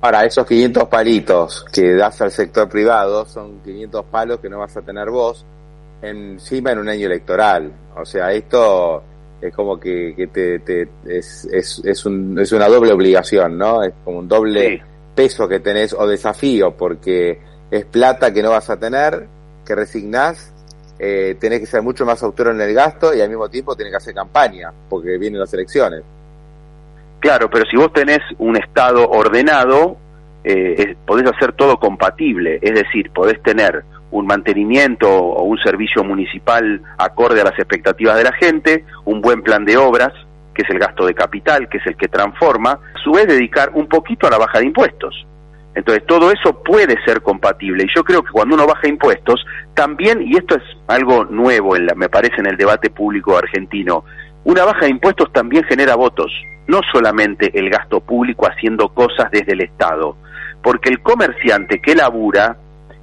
Ahora, 0.00 0.24
esos 0.24 0.46
500 0.46 0.84
palitos 0.84 1.64
que 1.72 1.94
das 1.94 2.20
al 2.20 2.30
sector 2.30 2.68
privado 2.68 3.24
son 3.26 3.60
500 3.64 4.04
palos 4.04 4.38
que 4.38 4.48
no 4.48 4.60
vas 4.60 4.76
a 4.76 4.82
tener 4.82 5.10
vos 5.10 5.44
encima 6.02 6.72
en 6.72 6.78
un 6.78 6.88
año 6.88 7.06
electoral. 7.06 7.72
O 7.96 8.04
sea, 8.04 8.32
esto 8.32 9.02
es 9.40 9.54
como 9.54 9.78
que, 9.78 10.28
te, 10.32 10.88
es, 11.06 11.44
es, 11.52 11.82
es, 11.84 12.06
un, 12.06 12.38
es, 12.38 12.52
una 12.52 12.68
doble 12.68 12.92
obligación, 12.92 13.56
¿no? 13.56 13.82
Es 13.82 13.92
como 14.04 14.18
un 14.18 14.28
doble 14.28 14.82
peso 15.14 15.48
que 15.48 15.60
tenés 15.60 15.92
o 15.92 16.06
desafío, 16.06 16.76
porque 16.76 17.38
es 17.70 17.84
plata 17.84 18.32
que 18.32 18.42
no 18.42 18.50
vas 18.50 18.70
a 18.70 18.78
tener, 18.78 19.26
que 19.64 19.74
resignás, 19.74 20.52
eh, 20.98 21.36
tenés 21.38 21.60
que 21.60 21.66
ser 21.66 21.82
mucho 21.82 22.04
más 22.04 22.22
austero 22.22 22.50
en 22.50 22.60
el 22.60 22.74
gasto 22.74 23.14
y 23.14 23.20
al 23.20 23.28
mismo 23.28 23.48
tiempo 23.48 23.76
tenés 23.76 23.92
que 23.92 23.98
hacer 23.98 24.14
campaña, 24.14 24.72
porque 24.88 25.18
vienen 25.18 25.40
las 25.40 25.52
elecciones. 25.54 26.02
Claro, 27.20 27.48
pero 27.50 27.64
si 27.70 27.76
vos 27.76 27.92
tenés 27.92 28.20
un 28.38 28.56
Estado 28.56 29.08
ordenado, 29.08 29.96
eh, 30.44 30.96
podés 31.06 31.30
hacer 31.30 31.52
todo 31.52 31.78
compatible, 31.78 32.58
es 32.62 32.74
decir, 32.74 33.10
podés 33.12 33.42
tener 33.42 33.84
un 34.10 34.26
mantenimiento 34.26 35.08
o 35.08 35.42
un 35.42 35.58
servicio 35.58 36.02
municipal 36.04 36.80
acorde 36.98 37.40
a 37.40 37.44
las 37.44 37.58
expectativas 37.58 38.16
de 38.16 38.24
la 38.24 38.32
gente, 38.32 38.84
un 39.04 39.20
buen 39.20 39.42
plan 39.42 39.64
de 39.64 39.76
obras, 39.76 40.12
que 40.54 40.62
es 40.62 40.70
el 40.70 40.78
gasto 40.78 41.06
de 41.06 41.14
capital, 41.14 41.68
que 41.68 41.78
es 41.78 41.86
el 41.86 41.96
que 41.96 42.08
transforma, 42.08 42.72
a 42.72 42.98
su 43.04 43.12
vez 43.12 43.26
dedicar 43.26 43.70
un 43.74 43.86
poquito 43.86 44.26
a 44.26 44.30
la 44.30 44.38
baja 44.38 44.58
de 44.58 44.66
impuestos. 44.66 45.26
Entonces, 45.74 46.04
todo 46.06 46.32
eso 46.32 46.62
puede 46.64 47.00
ser 47.04 47.22
compatible. 47.22 47.84
Y 47.84 47.94
yo 47.94 48.02
creo 48.02 48.22
que 48.24 48.32
cuando 48.32 48.56
uno 48.56 48.66
baja 48.66 48.88
impuestos, 48.88 49.44
también, 49.74 50.20
y 50.22 50.36
esto 50.36 50.56
es 50.56 50.62
algo 50.88 51.24
nuevo, 51.26 51.76
en 51.76 51.86
la, 51.86 51.94
me 51.94 52.08
parece, 52.08 52.36
en 52.38 52.46
el 52.46 52.56
debate 52.56 52.90
público 52.90 53.36
argentino, 53.36 54.04
una 54.44 54.64
baja 54.64 54.86
de 54.86 54.90
impuestos 54.90 55.32
también 55.32 55.62
genera 55.64 55.94
votos, 55.94 56.32
no 56.66 56.80
solamente 56.90 57.56
el 57.56 57.70
gasto 57.70 58.00
público 58.00 58.48
haciendo 58.48 58.88
cosas 58.88 59.30
desde 59.30 59.52
el 59.52 59.60
Estado, 59.60 60.16
porque 60.62 60.88
el 60.88 61.00
comerciante 61.00 61.80
que 61.80 61.94
labura 61.94 62.56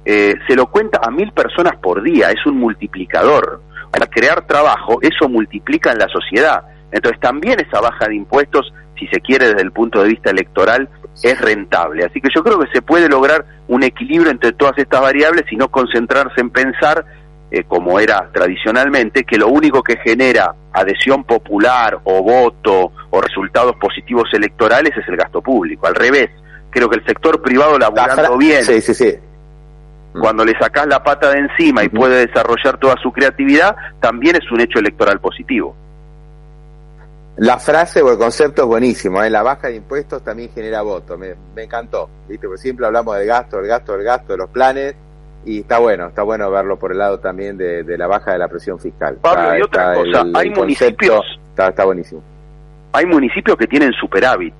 eh, 0.08 0.36
se 0.46 0.54
lo 0.54 0.70
cuenta 0.70 1.00
a 1.02 1.10
mil 1.10 1.32
personas 1.32 1.76
por 1.82 2.00
día, 2.00 2.30
es 2.30 2.46
un 2.46 2.58
multiplicador. 2.58 3.60
Para 3.90 4.06
crear 4.06 4.46
trabajo, 4.46 4.98
eso 5.02 5.28
multiplica 5.28 5.90
en 5.90 5.98
la 5.98 6.06
sociedad. 6.08 6.62
Entonces 6.92 7.20
también 7.20 7.58
esa 7.58 7.80
baja 7.80 8.06
de 8.06 8.14
impuestos, 8.14 8.72
si 8.96 9.08
se 9.08 9.20
quiere 9.20 9.48
desde 9.48 9.62
el 9.62 9.72
punto 9.72 10.02
de 10.02 10.10
vista 10.10 10.30
electoral, 10.30 10.88
es 11.24 11.40
rentable. 11.40 12.04
Así 12.04 12.20
que 12.20 12.28
yo 12.32 12.44
creo 12.44 12.60
que 12.60 12.70
se 12.72 12.82
puede 12.82 13.08
lograr 13.08 13.44
un 13.66 13.82
equilibrio 13.82 14.30
entre 14.30 14.52
todas 14.52 14.78
estas 14.78 15.00
variables 15.00 15.44
y 15.50 15.56
no 15.56 15.72
concentrarse 15.72 16.40
en 16.40 16.50
pensar, 16.50 17.04
eh, 17.50 17.64
como 17.64 17.98
era 17.98 18.30
tradicionalmente, 18.32 19.24
que 19.24 19.38
lo 19.38 19.48
único 19.48 19.82
que 19.82 19.96
genera 19.96 20.54
adhesión 20.72 21.24
popular 21.24 21.98
o 22.04 22.22
voto 22.22 22.92
o 23.10 23.20
resultados 23.20 23.74
positivos 23.80 24.28
electorales 24.32 24.96
es 24.96 25.08
el 25.08 25.16
gasto 25.16 25.42
público. 25.42 25.88
Al 25.88 25.96
revés, 25.96 26.30
creo 26.70 26.88
que 26.88 26.98
el 26.98 27.04
sector 27.04 27.42
privado 27.42 27.76
laburando 27.76 28.36
bien, 28.38 28.62
sí, 28.62 28.80
sí, 28.80 28.94
sí. 28.94 29.16
Cuando 30.20 30.44
le 30.44 30.58
sacás 30.58 30.86
la 30.86 31.02
pata 31.02 31.30
de 31.30 31.38
encima 31.38 31.84
y 31.84 31.88
puede 31.88 32.26
desarrollar 32.26 32.78
toda 32.78 32.96
su 33.02 33.12
creatividad, 33.12 33.76
también 34.00 34.36
es 34.36 34.50
un 34.50 34.60
hecho 34.60 34.78
electoral 34.78 35.20
positivo. 35.20 35.74
La 37.36 37.58
frase 37.58 38.00
o 38.00 38.10
el 38.10 38.18
concepto 38.18 38.62
es 38.62 38.68
buenísimo, 38.68 39.22
¿eh? 39.22 39.28
la 39.28 39.42
baja 39.42 39.68
de 39.68 39.76
impuestos 39.76 40.24
también 40.24 40.50
genera 40.54 40.80
voto, 40.80 41.18
me, 41.18 41.34
encantó, 41.56 42.08
¿viste? 42.26 42.46
Porque 42.46 42.62
siempre 42.62 42.86
hablamos 42.86 43.16
del 43.18 43.26
gasto, 43.26 43.58
del 43.58 43.66
gasto, 43.66 43.92
del 43.92 44.04
gasto, 44.04 44.32
de 44.32 44.38
los 44.38 44.48
planes, 44.48 44.94
y 45.44 45.60
está 45.60 45.78
bueno, 45.78 46.06
está 46.06 46.22
bueno 46.22 46.50
verlo 46.50 46.78
por 46.78 46.92
el 46.92 46.98
lado 46.98 47.20
también 47.20 47.58
de, 47.58 47.84
la 47.98 48.06
baja 48.06 48.32
de 48.32 48.38
la 48.38 48.48
presión 48.48 48.78
fiscal. 48.78 49.18
Pablo, 49.20 49.58
y 49.58 49.62
otra 49.62 49.94
cosa, 49.94 50.24
hay 50.34 50.48
municipios... 50.50 51.20
Está, 51.50 51.68
está 51.68 51.84
buenísimo. 51.84 52.22
Hay 52.92 53.04
municipios 53.04 53.56
que 53.58 53.66
tienen 53.66 53.92
superávit. 53.92 54.54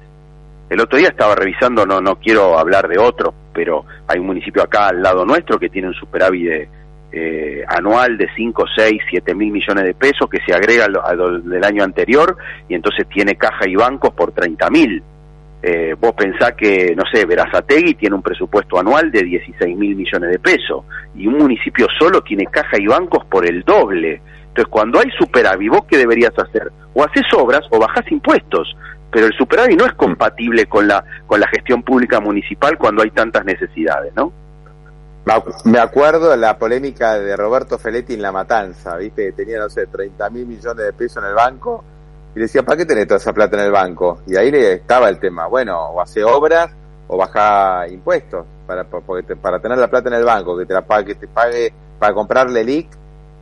El 0.69 0.81
otro 0.81 0.99
día 0.99 1.09
estaba 1.09 1.35
revisando, 1.35 1.87
no, 1.87 2.01
no 2.01 2.17
quiero 2.17 2.59
hablar 2.59 2.89
de 2.89 2.99
otro, 2.99 3.33
pero 3.53 3.85
hay 4.09 4.19
un 4.19 4.27
municipio 4.27 4.63
acá 4.63 4.89
al 4.89 5.03
lado 5.03 5.25
nuestro 5.25 5.59
que 5.59 5.69
tiene 5.69 5.89
un 5.89 5.95
superávit 5.95 6.49
de 6.49 6.69
eh, 7.13 7.65
anual 7.69 8.19
de 8.19 8.29
5, 8.37 8.65
6, 8.77 9.03
7 9.09 9.35
mil 9.35 9.53
millones 9.53 9.85
de 9.85 9.95
pesos 9.95 10.29
que 10.29 10.41
se 10.45 10.53
agrega 10.53 10.85
al, 10.85 11.49
del 11.49 11.65
año 11.65 11.85
anterior 11.85 12.37
y 12.69 12.75
entonces 12.75 13.09
tiene 13.09 13.37
caja 13.37 13.67
y 13.67 13.77
bancos 13.77 14.13
por 14.13 14.33
30 14.33 14.71
mil. 14.71 15.03
Eh, 15.63 15.95
vos 15.99 16.13
pensás 16.13 16.53
que, 16.53 16.95
no 16.95 17.05
sé, 17.11 17.25
Verazategui 17.25 17.95
tiene 17.95 18.17
un 18.17 18.23
presupuesto 18.23 18.79
anual 18.79 19.11
de 19.11 19.23
16 19.23 19.77
mil 19.77 19.97
millones 19.97 20.31
de 20.31 20.39
pesos 20.39 20.85
y 21.15 21.27
un 21.27 21.39
municipio 21.39 21.87
solo 21.99 22.23
tiene 22.23 22.45
caja 22.47 22.77
y 22.79 22.87
bancos 22.87 23.25
por 23.27 23.47
el 23.47 23.63
doble. 23.63 24.21
Entonces, 24.49 24.67
cuando 24.69 25.01
hay 25.01 25.11
superávit, 25.19 25.71
¿vos 25.71 25.87
qué 25.89 25.97
deberías 25.97 26.39
hacer? 26.39 26.71
O 26.93 27.03
haces 27.03 27.25
obras 27.35 27.63
o 27.71 27.79
bajás 27.79 28.11
impuestos. 28.11 28.77
Pero 29.17 29.29
el 29.29 29.33
superávit 29.33 29.79
no 29.79 29.87
es 29.87 29.95
compatible 29.95 30.67
con 30.67 30.87
la, 30.87 31.03
con 31.27 31.41
la 31.41 31.49
gestión 31.49 31.83
pública 31.83 32.21
municipal 32.21 32.77
cuando 32.77 33.03
hay 33.03 33.11
tantas 33.13 33.47
necesidades, 33.47 34.13
¿no? 34.15 34.31
Me 35.65 35.79
acuerdo 35.79 36.37
la 36.37 36.59
polémica 36.59 37.19
de 37.19 37.35
Roberto 37.35 37.79
Feletti 37.79 38.13
en 38.13 38.21
La 38.21 38.31
Matanza, 38.31 38.95
¿viste? 38.99 39.33
Tenía, 39.33 39.59
no 39.59 39.71
sé, 39.71 39.87
30 39.87 40.29
mil 40.29 40.45
millones 40.45 40.85
de 40.85 40.93
pesos 40.93 41.23
en 41.23 41.31
el 41.31 41.35
banco 41.35 41.83
y 42.35 42.41
decía, 42.41 42.63
¿para 42.63 42.77
qué 42.77 42.85
tenés 42.85 43.07
toda 43.07 43.17
esa 43.17 43.33
plata 43.33 43.57
en 43.57 43.65
el 43.65 43.73
banco? 43.73 44.21
Y 44.27 44.37
ahí 44.37 44.51
le 44.51 44.75
estaba 44.75 45.09
el 45.09 45.19
tema, 45.19 45.47
bueno, 45.47 45.93
o 45.93 46.01
hace 46.03 46.23
obras 46.23 46.71
o 47.09 47.17
baja 47.17 47.89
impuestos 47.89 48.45
para, 48.67 48.85
para 48.85 49.61
tener 49.61 49.79
la 49.79 49.89
plata 49.89 50.11
en 50.11 50.17
el 50.17 50.25
banco, 50.27 50.59
que 50.59 50.67
te 50.67 50.75
la 50.75 50.83
pague, 50.85 51.15
que 51.15 51.21
te 51.21 51.29
pague 51.29 51.73
para 51.99 52.13
comprarle 52.13 52.61
el 52.61 52.69
IC, 52.69 52.89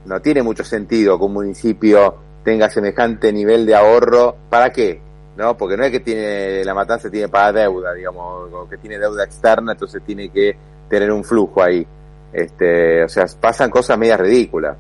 no 0.05 0.23
tiene 0.23 0.41
mucho 0.45 0.63
sentido 0.63 1.19
que 1.19 1.25
un 1.25 1.33
municipio 1.33 2.15
tenga 2.45 2.71
semejante 2.71 3.33
nivel 3.33 3.67
de 3.67 3.75
ahorro. 3.75 4.37
¿Para 4.49 4.71
qué? 4.71 5.03
¿No? 5.37 5.57
Porque 5.57 5.77
no 5.77 5.85
es 5.85 5.91
que 5.91 6.01
tiene 6.01 6.65
la 6.65 6.75
matanza 6.75 7.11
tiene 7.11 7.29
para 7.29 7.53
deuda, 7.53 7.93
digamos, 7.93 8.53
o 8.53 8.69
que 8.69 8.79
tiene 8.79 8.99
deuda 8.99 9.25
externa, 9.25 9.73
entonces 9.73 10.03
tiene 10.05 10.29
que 10.29 10.57
tener 10.89 11.11
un 11.11 11.25
flujo 11.25 11.63
ahí. 11.63 11.85
Este, 12.33 13.03
o 13.03 13.09
sea, 13.09 13.27
pasan 13.41 13.71
cosas 13.71 13.99
medias 13.99 14.21
ridículas. 14.21 14.77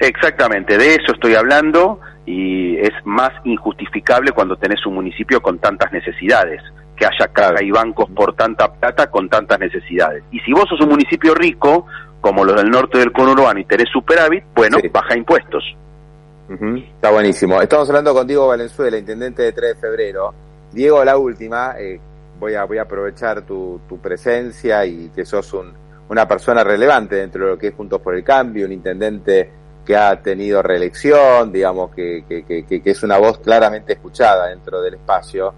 Exactamente, 0.00 0.78
de 0.78 0.94
eso 0.94 1.12
estoy 1.12 1.34
hablando 1.34 2.00
y 2.24 2.76
es 2.78 2.92
más 3.04 3.30
injustificable 3.44 4.32
cuando 4.32 4.56
tenés 4.56 4.84
un 4.86 4.94
municipio 4.94 5.40
con 5.40 5.58
tantas 5.58 5.92
necesidades, 5.92 6.62
que 6.96 7.06
haya 7.06 7.32
caga 7.32 7.62
y 7.62 7.70
bancos 7.70 8.10
por 8.10 8.34
tanta 8.34 8.72
plata 8.72 9.10
con 9.10 9.28
tantas 9.28 9.58
necesidades. 9.58 10.22
Y 10.30 10.40
si 10.40 10.52
vos 10.52 10.64
sos 10.68 10.80
un 10.80 10.90
municipio 10.90 11.34
rico, 11.34 11.86
como 12.20 12.44
los 12.44 12.56
del 12.56 12.70
norte 12.70 12.98
del 12.98 13.12
conurbano 13.12 13.60
y 13.60 13.64
tenés 13.64 13.88
superávit, 13.90 14.44
bueno, 14.54 14.78
baja 14.92 15.16
impuestos. 15.16 15.64
Está 16.48 17.10
buenísimo. 17.10 17.60
Estamos 17.60 17.88
hablando 17.88 18.14
con 18.14 18.26
Diego 18.26 18.46
Valenzuela, 18.46 18.96
intendente 18.96 19.42
de 19.42 19.52
3 19.52 19.74
de 19.74 19.80
febrero. 19.80 20.34
Diego, 20.72 21.04
la 21.04 21.18
última, 21.18 21.74
eh, 21.78 22.00
voy 22.38 22.54
a, 22.54 22.64
voy 22.64 22.78
a 22.78 22.82
aprovechar 22.82 23.42
tu, 23.42 23.80
tu 23.88 23.98
presencia 23.98 24.84
y 24.86 25.10
que 25.14 25.24
sos 25.24 25.52
un, 25.52 25.72
una 26.08 26.26
persona 26.26 26.64
relevante 26.64 27.16
dentro 27.16 27.44
de 27.44 27.50
lo 27.52 27.58
que 27.58 27.68
es 27.68 27.74
Juntos 27.74 28.00
por 28.00 28.14
el 28.14 28.24
Cambio, 28.24 28.66
un 28.66 28.72
intendente 28.72 29.50
que 29.84 29.96
ha 29.96 30.20
tenido 30.20 30.62
reelección, 30.62 31.52
digamos 31.52 31.94
que, 31.94 32.24
que, 32.28 32.44
que, 32.44 32.64
que 32.64 32.90
es 32.90 33.02
una 33.02 33.18
voz 33.18 33.38
claramente 33.38 33.94
escuchada 33.94 34.48
dentro 34.48 34.80
del 34.82 34.94
espacio. 34.94 35.52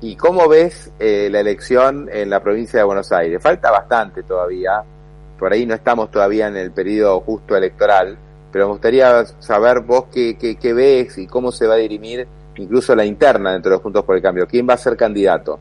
¿Y 0.00 0.16
cómo 0.16 0.48
ves 0.48 0.92
eh, 0.98 1.28
la 1.30 1.40
elección 1.40 2.08
en 2.12 2.28
la 2.28 2.42
provincia 2.42 2.78
de 2.78 2.84
Buenos 2.84 3.12
Aires? 3.12 3.42
Falta 3.42 3.70
bastante 3.70 4.22
todavía, 4.22 4.82
por 5.38 5.52
ahí 5.52 5.64
no 5.66 5.74
estamos 5.74 6.10
todavía 6.10 6.48
en 6.48 6.56
el 6.56 6.72
periodo 6.72 7.20
justo 7.20 7.56
electoral, 7.56 8.18
pero 8.54 8.66
me 8.66 8.72
gustaría 8.74 9.24
saber 9.40 9.80
vos 9.80 10.04
qué, 10.14 10.56
ves 10.72 11.18
y 11.18 11.26
cómo 11.26 11.50
se 11.50 11.66
va 11.66 11.74
a 11.74 11.78
dirimir 11.78 12.24
incluso 12.54 12.94
la 12.94 13.04
interna 13.04 13.52
dentro 13.52 13.72
de 13.72 13.78
Juntos 13.78 14.04
por 14.04 14.14
el 14.14 14.22
Cambio. 14.22 14.46
¿Quién 14.46 14.64
va 14.68 14.74
a 14.74 14.76
ser 14.76 14.96
candidato? 14.96 15.58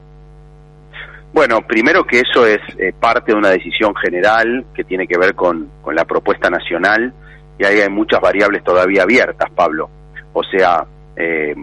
Bueno, 1.34 1.66
primero 1.66 2.06
que 2.06 2.20
eso 2.20 2.46
es 2.46 2.60
eh, 2.78 2.94
parte 2.94 3.32
de 3.32 3.38
una 3.40 3.50
decisión 3.50 3.96
general 3.96 4.66
que 4.76 4.84
tiene 4.84 5.08
que 5.08 5.18
ver 5.18 5.34
con, 5.34 5.72
con 5.82 5.96
la 5.96 6.06
propuesta 6.06 6.52
nacional 6.52 7.12
y 7.58 7.66
ahí 7.66 7.80
hay 7.80 7.90
muchas 7.90 8.22
variables 8.22 8.64
todavía 8.64 9.02
abiertas, 9.02 9.50
Pablo. 9.50 9.90
O 10.34 10.44
sea, 10.44 10.86
eh, 11.16 11.56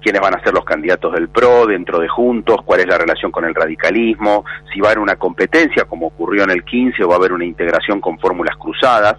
quiénes 0.00 0.20
van 0.20 0.34
a 0.34 0.42
ser 0.42 0.52
los 0.52 0.64
candidatos 0.64 1.12
del 1.12 1.28
PRO 1.28 1.64
dentro 1.68 2.00
de 2.00 2.08
Juntos, 2.08 2.56
cuál 2.64 2.80
es 2.80 2.88
la 2.88 2.98
relación 2.98 3.30
con 3.30 3.44
el 3.44 3.54
radicalismo, 3.54 4.44
si 4.74 4.80
va 4.80 4.88
a 4.88 4.90
haber 4.90 4.98
una 4.98 5.14
competencia 5.14 5.84
como 5.84 6.08
ocurrió 6.08 6.42
en 6.42 6.50
el 6.50 6.64
15 6.64 7.04
o 7.04 7.08
va 7.08 7.14
a 7.14 7.18
haber 7.18 7.32
una 7.32 7.44
integración 7.44 8.00
con 8.00 8.18
fórmulas 8.18 8.56
cruzadas. 8.56 9.16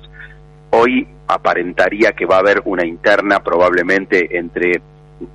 Hoy 0.71 1.07
aparentaría 1.27 2.11
que 2.13 2.25
va 2.25 2.37
a 2.37 2.39
haber 2.39 2.61
una 2.65 2.85
interna 2.85 3.39
probablemente 3.39 4.37
entre 4.37 4.81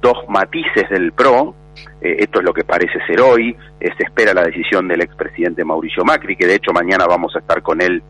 dos 0.01 0.19
matices 0.29 0.89
del 0.91 1.13
PRO, 1.13 1.55
eh, 2.01 2.17
esto 2.21 2.41
es 2.41 2.45
lo 2.45 2.53
que 2.53 2.65
parece 2.65 2.99
ser 3.07 3.21
hoy, 3.21 3.57
eh, 3.81 3.91
se 3.97 4.05
espera 4.05 4.35
la 4.35 4.43
decisión 4.43 4.89
del 4.89 5.03
expresidente 5.03 5.65
Mauricio 5.65 6.05
Macri, 6.05 6.37
que 6.37 6.47
de 6.47 6.57
hecho 6.57 6.73
mañana 6.73 7.07
vamos 7.07 7.35
a 7.37 7.39
estar 7.41 7.63
con 7.63 7.81
él 7.81 8.03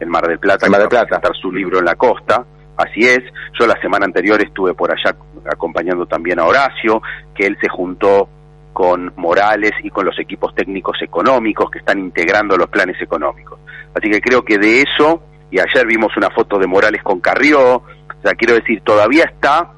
en 0.00 0.08
Mar 0.08 0.26
del 0.26 0.38
Plata, 0.38 0.68
Mar 0.68 0.80
del 0.80 0.88
Plata. 0.88 1.04
a 1.04 1.20
presentar 1.20 1.36
su 1.36 1.52
libro 1.52 1.78
en 1.78 1.84
la 1.84 1.96
costa, 1.96 2.44
así 2.76 3.00
es, 3.06 3.20
yo 3.58 3.66
la 3.66 3.80
semana 3.80 4.06
anterior 4.06 4.40
estuve 4.40 4.74
por 4.74 4.92
allá 4.92 5.16
acompañando 5.50 6.06
también 6.06 6.38
a 6.38 6.44
Horacio, 6.44 7.02
que 7.34 7.46
él 7.46 7.56
se 7.60 7.68
juntó 7.68 8.28
con 8.72 9.12
Morales 9.16 9.72
y 9.82 9.90
con 9.90 10.04
los 10.04 10.18
equipos 10.18 10.54
técnicos 10.54 11.00
económicos 11.00 11.70
que 11.70 11.78
están 11.78 11.98
integrando 11.98 12.58
los 12.58 12.68
planes 12.68 13.00
económicos. 13.00 13.58
Así 13.94 14.10
que 14.10 14.20
creo 14.20 14.44
que 14.44 14.58
de 14.58 14.82
eso, 14.82 15.22
y 15.50 15.58
ayer 15.58 15.86
vimos 15.86 16.16
una 16.16 16.30
foto 16.30 16.58
de 16.58 16.66
Morales 16.66 17.02
con 17.02 17.20
Carrió, 17.20 17.76
o 17.76 18.22
sea, 18.22 18.34
quiero 18.34 18.54
decir, 18.54 18.80
todavía 18.82 19.24
está 19.24 19.70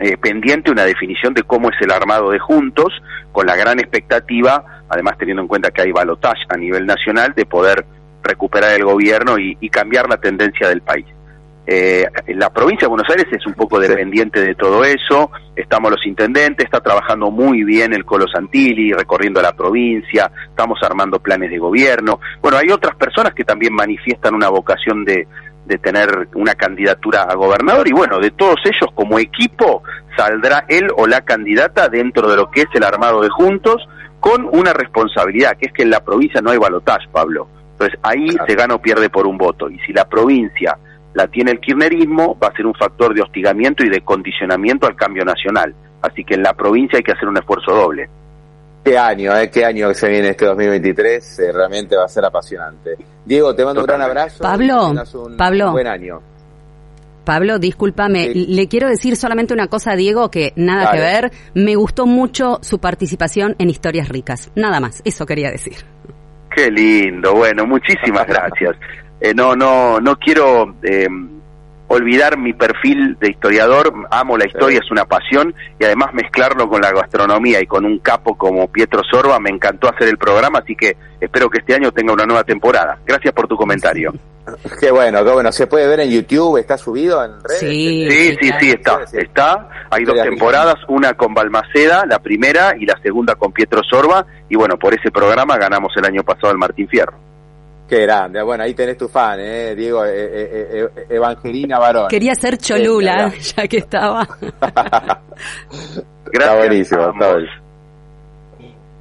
eh, 0.00 0.16
pendiente 0.16 0.70
una 0.70 0.84
definición 0.84 1.34
de 1.34 1.42
cómo 1.42 1.70
es 1.70 1.76
el 1.80 1.90
armado 1.90 2.30
de 2.30 2.38
Juntos, 2.38 2.92
con 3.32 3.46
la 3.46 3.56
gran 3.56 3.78
expectativa, 3.78 4.84
además 4.88 5.16
teniendo 5.18 5.42
en 5.42 5.48
cuenta 5.48 5.70
que 5.70 5.82
hay 5.82 5.92
balotaje 5.92 6.44
a 6.48 6.56
nivel 6.56 6.86
nacional, 6.86 7.32
de 7.34 7.46
poder 7.46 7.84
recuperar 8.22 8.76
el 8.76 8.84
gobierno 8.84 9.38
y, 9.38 9.56
y 9.60 9.70
cambiar 9.70 10.08
la 10.08 10.18
tendencia 10.18 10.68
del 10.68 10.82
país. 10.82 11.06
Eh, 11.70 12.08
la 12.28 12.48
provincia 12.48 12.86
de 12.86 12.88
Buenos 12.88 13.10
Aires 13.10 13.26
es 13.30 13.46
un 13.46 13.52
poco 13.52 13.78
dependiente 13.78 14.40
de 14.40 14.54
todo 14.54 14.84
eso, 14.84 15.30
estamos 15.54 15.90
los 15.90 16.06
intendentes, 16.06 16.64
está 16.64 16.80
trabajando 16.80 17.30
muy 17.30 17.62
bien 17.62 17.92
el 17.92 18.06
Colo 18.06 18.24
Santilli, 18.26 18.94
recorriendo 18.94 19.42
la 19.42 19.52
provincia, 19.52 20.32
estamos 20.48 20.78
armando 20.82 21.18
planes 21.18 21.50
de 21.50 21.58
gobierno. 21.58 22.20
Bueno, 22.40 22.56
hay 22.56 22.70
otras 22.70 22.96
personas 22.96 23.34
que 23.34 23.44
también 23.44 23.74
manifiestan 23.74 24.34
una 24.34 24.48
vocación 24.48 25.04
de, 25.04 25.28
de 25.66 25.76
tener 25.76 26.28
una 26.36 26.54
candidatura 26.54 27.24
a 27.24 27.34
gobernador 27.34 27.86
y 27.86 27.92
bueno, 27.92 28.18
de 28.18 28.30
todos 28.30 28.56
ellos 28.64 28.90
como 28.94 29.18
equipo 29.18 29.82
saldrá 30.16 30.64
él 30.68 30.88
o 30.96 31.06
la 31.06 31.20
candidata 31.20 31.90
dentro 31.90 32.30
de 32.30 32.36
lo 32.36 32.50
que 32.50 32.62
es 32.62 32.68
el 32.72 32.82
armado 32.82 33.20
de 33.20 33.28
Juntos 33.28 33.86
con 34.20 34.48
una 34.52 34.72
responsabilidad, 34.72 35.58
que 35.58 35.66
es 35.66 35.72
que 35.74 35.82
en 35.82 35.90
la 35.90 36.00
provincia 36.00 36.40
no 36.40 36.50
hay 36.50 36.56
balotaje, 36.56 37.08
Pablo. 37.12 37.46
Entonces 37.72 38.00
ahí 38.02 38.26
claro. 38.30 38.46
se 38.48 38.54
gana 38.54 38.74
o 38.74 38.80
pierde 38.80 39.10
por 39.10 39.26
un 39.26 39.36
voto. 39.36 39.68
Y 39.68 39.78
si 39.80 39.92
la 39.92 40.08
provincia 40.08 40.78
la 41.18 41.26
tiene 41.26 41.50
el 41.50 41.58
kirchnerismo, 41.60 42.38
va 42.40 42.48
a 42.48 42.52
ser 42.56 42.64
un 42.64 42.74
factor 42.74 43.12
de 43.12 43.22
hostigamiento 43.22 43.84
y 43.84 43.90
de 43.90 44.00
condicionamiento 44.02 44.86
al 44.86 44.94
cambio 44.94 45.24
nacional. 45.24 45.74
Así 46.00 46.24
que 46.24 46.34
en 46.34 46.44
la 46.44 46.54
provincia 46.54 46.96
hay 46.96 47.02
que 47.02 47.10
hacer 47.10 47.28
un 47.28 47.36
esfuerzo 47.36 47.74
doble. 47.74 48.08
Qué 48.84 48.96
año, 48.96 49.36
¿eh? 49.36 49.50
qué 49.50 49.64
año 49.64 49.88
que 49.88 49.94
se 49.94 50.08
viene 50.08 50.28
este 50.28 50.46
2023, 50.46 51.38
eh, 51.40 51.52
realmente 51.52 51.96
va 51.96 52.04
a 52.04 52.08
ser 52.08 52.24
apasionante. 52.24 52.96
Diego, 53.24 53.52
te 53.52 53.64
mando 53.64 53.80
Totalmente. 53.80 53.82
un 53.82 53.86
gran 53.86 54.02
abrazo. 54.02 54.42
Pablo, 54.44 55.24
un 55.26 55.36
Pablo. 55.36 55.72
buen 55.72 55.88
año. 55.88 56.20
Pablo, 57.24 57.58
discúlpame, 57.58 58.32
sí. 58.32 58.46
le 58.46 58.68
quiero 58.68 58.88
decir 58.88 59.16
solamente 59.16 59.52
una 59.52 59.66
cosa 59.66 59.92
a 59.92 59.96
Diego 59.96 60.30
que 60.30 60.52
nada 60.54 60.84
Dale. 60.84 60.96
que 60.96 61.04
ver. 61.04 61.32
Me 61.54 61.74
gustó 61.74 62.06
mucho 62.06 62.58
su 62.62 62.78
participación 62.78 63.56
en 63.58 63.68
Historias 63.68 64.08
Ricas. 64.08 64.50
Nada 64.54 64.78
más, 64.78 65.02
eso 65.04 65.26
quería 65.26 65.50
decir. 65.50 65.74
Qué 66.54 66.70
lindo, 66.70 67.34
bueno, 67.34 67.66
muchísimas 67.66 68.26
gracias. 68.28 68.76
Eh, 69.20 69.34
no, 69.34 69.56
no, 69.56 70.00
no 70.00 70.16
quiero 70.16 70.74
eh, 70.82 71.08
olvidar 71.88 72.38
mi 72.38 72.52
perfil 72.52 73.16
de 73.18 73.30
historiador. 73.30 73.92
Amo 74.10 74.36
la 74.36 74.46
historia, 74.46 74.78
sí. 74.78 74.84
es 74.84 74.90
una 74.90 75.04
pasión 75.04 75.54
y 75.78 75.84
además 75.84 76.14
mezclarlo 76.14 76.68
con 76.68 76.80
la 76.80 76.92
gastronomía 76.92 77.60
y 77.60 77.66
con 77.66 77.84
un 77.84 77.98
capo 77.98 78.36
como 78.36 78.68
Pietro 78.68 79.02
Sorba. 79.10 79.40
Me 79.40 79.50
encantó 79.50 79.88
hacer 79.88 80.08
el 80.08 80.18
programa, 80.18 80.60
así 80.60 80.76
que 80.76 80.96
espero 81.20 81.50
que 81.50 81.58
este 81.58 81.74
año 81.74 81.90
tenga 81.92 82.12
una 82.12 82.26
nueva 82.26 82.44
temporada. 82.44 82.98
Gracias 83.04 83.34
por 83.34 83.48
tu 83.48 83.56
comentario. 83.56 84.12
Qué 84.80 84.90
bueno, 84.90 85.22
qué 85.22 85.30
bueno. 85.30 85.52
¿Se 85.52 85.66
puede 85.66 85.86
ver 85.86 86.00
en 86.00 86.10
YouTube? 86.10 86.56
¿Está 86.56 86.78
subido 86.78 87.22
en 87.22 87.32
redes? 87.42 87.60
Sí, 87.60 88.08
sí, 88.08 88.36
sí, 88.40 88.50
sí, 88.58 88.70
está. 88.70 89.00
Está. 89.12 89.68
Hay 89.90 90.04
dos 90.04 90.16
temporadas, 90.22 90.76
una 90.88 91.12
con 91.12 91.34
Balmaceda, 91.34 92.06
la 92.06 92.18
primera, 92.18 92.74
y 92.78 92.86
la 92.86 92.98
segunda 93.02 93.34
con 93.34 93.52
Pietro 93.52 93.82
Sorba. 93.84 94.24
Y 94.48 94.56
bueno, 94.56 94.78
por 94.78 94.94
ese 94.94 95.10
programa 95.10 95.58
ganamos 95.58 95.92
el 95.98 96.06
año 96.06 96.22
pasado 96.22 96.50
el 96.50 96.56
Martín 96.56 96.88
Fierro. 96.88 97.27
Qué 97.88 98.02
grande. 98.02 98.42
Bueno, 98.42 98.64
ahí 98.64 98.74
tenés 98.74 98.98
tu 98.98 99.08
fan, 99.08 99.40
¿eh? 99.40 99.74
Diego, 99.74 100.04
eh, 100.04 100.10
eh, 100.14 100.88
eh, 100.94 101.06
Evangelina 101.08 101.78
Barón. 101.78 102.08
Quería 102.08 102.34
ser 102.34 102.58
Cholula, 102.58 103.30
sí, 103.38 103.54
ya 103.56 103.66
que 103.66 103.78
estaba. 103.78 104.28
Gracias. 104.40 105.24
Está 106.30 106.56
buenísimo, 106.56 107.10
está 107.10 107.32
buenísimo. 107.32 107.68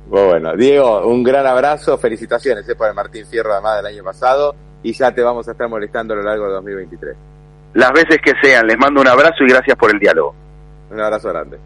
Muy 0.10 0.22
bueno. 0.24 0.56
Diego, 0.56 1.06
un 1.06 1.22
gran 1.22 1.46
abrazo. 1.46 1.98
Felicitaciones 1.98 2.68
eh, 2.70 2.76
por 2.76 2.88
el 2.88 2.94
Martín 2.94 3.26
Fierro, 3.26 3.52
además 3.52 3.78
del 3.78 3.88
año 3.88 4.04
pasado. 4.06 4.56
Y 4.84 4.94
ya 4.94 5.12
te 5.12 5.22
vamos 5.22 5.48
a 5.50 5.52
estar 5.52 5.68
molestando 5.68 6.14
a 6.14 6.18
lo 6.18 6.24
largo 6.24 6.48
de 6.48 6.54
2023. 6.54 7.16
Las 7.74 7.92
veces 7.92 8.20
que 8.24 8.32
sean. 8.42 8.66
Les 8.68 8.78
mando 8.78 9.02
un 9.02 9.08
abrazo 9.08 9.44
y 9.46 9.50
gracias 9.50 9.76
por 9.78 9.92
el 9.92 10.00
diálogo. 10.00 10.34
Un 10.90 11.02
abrazo 11.02 11.28
grande. 11.30 11.60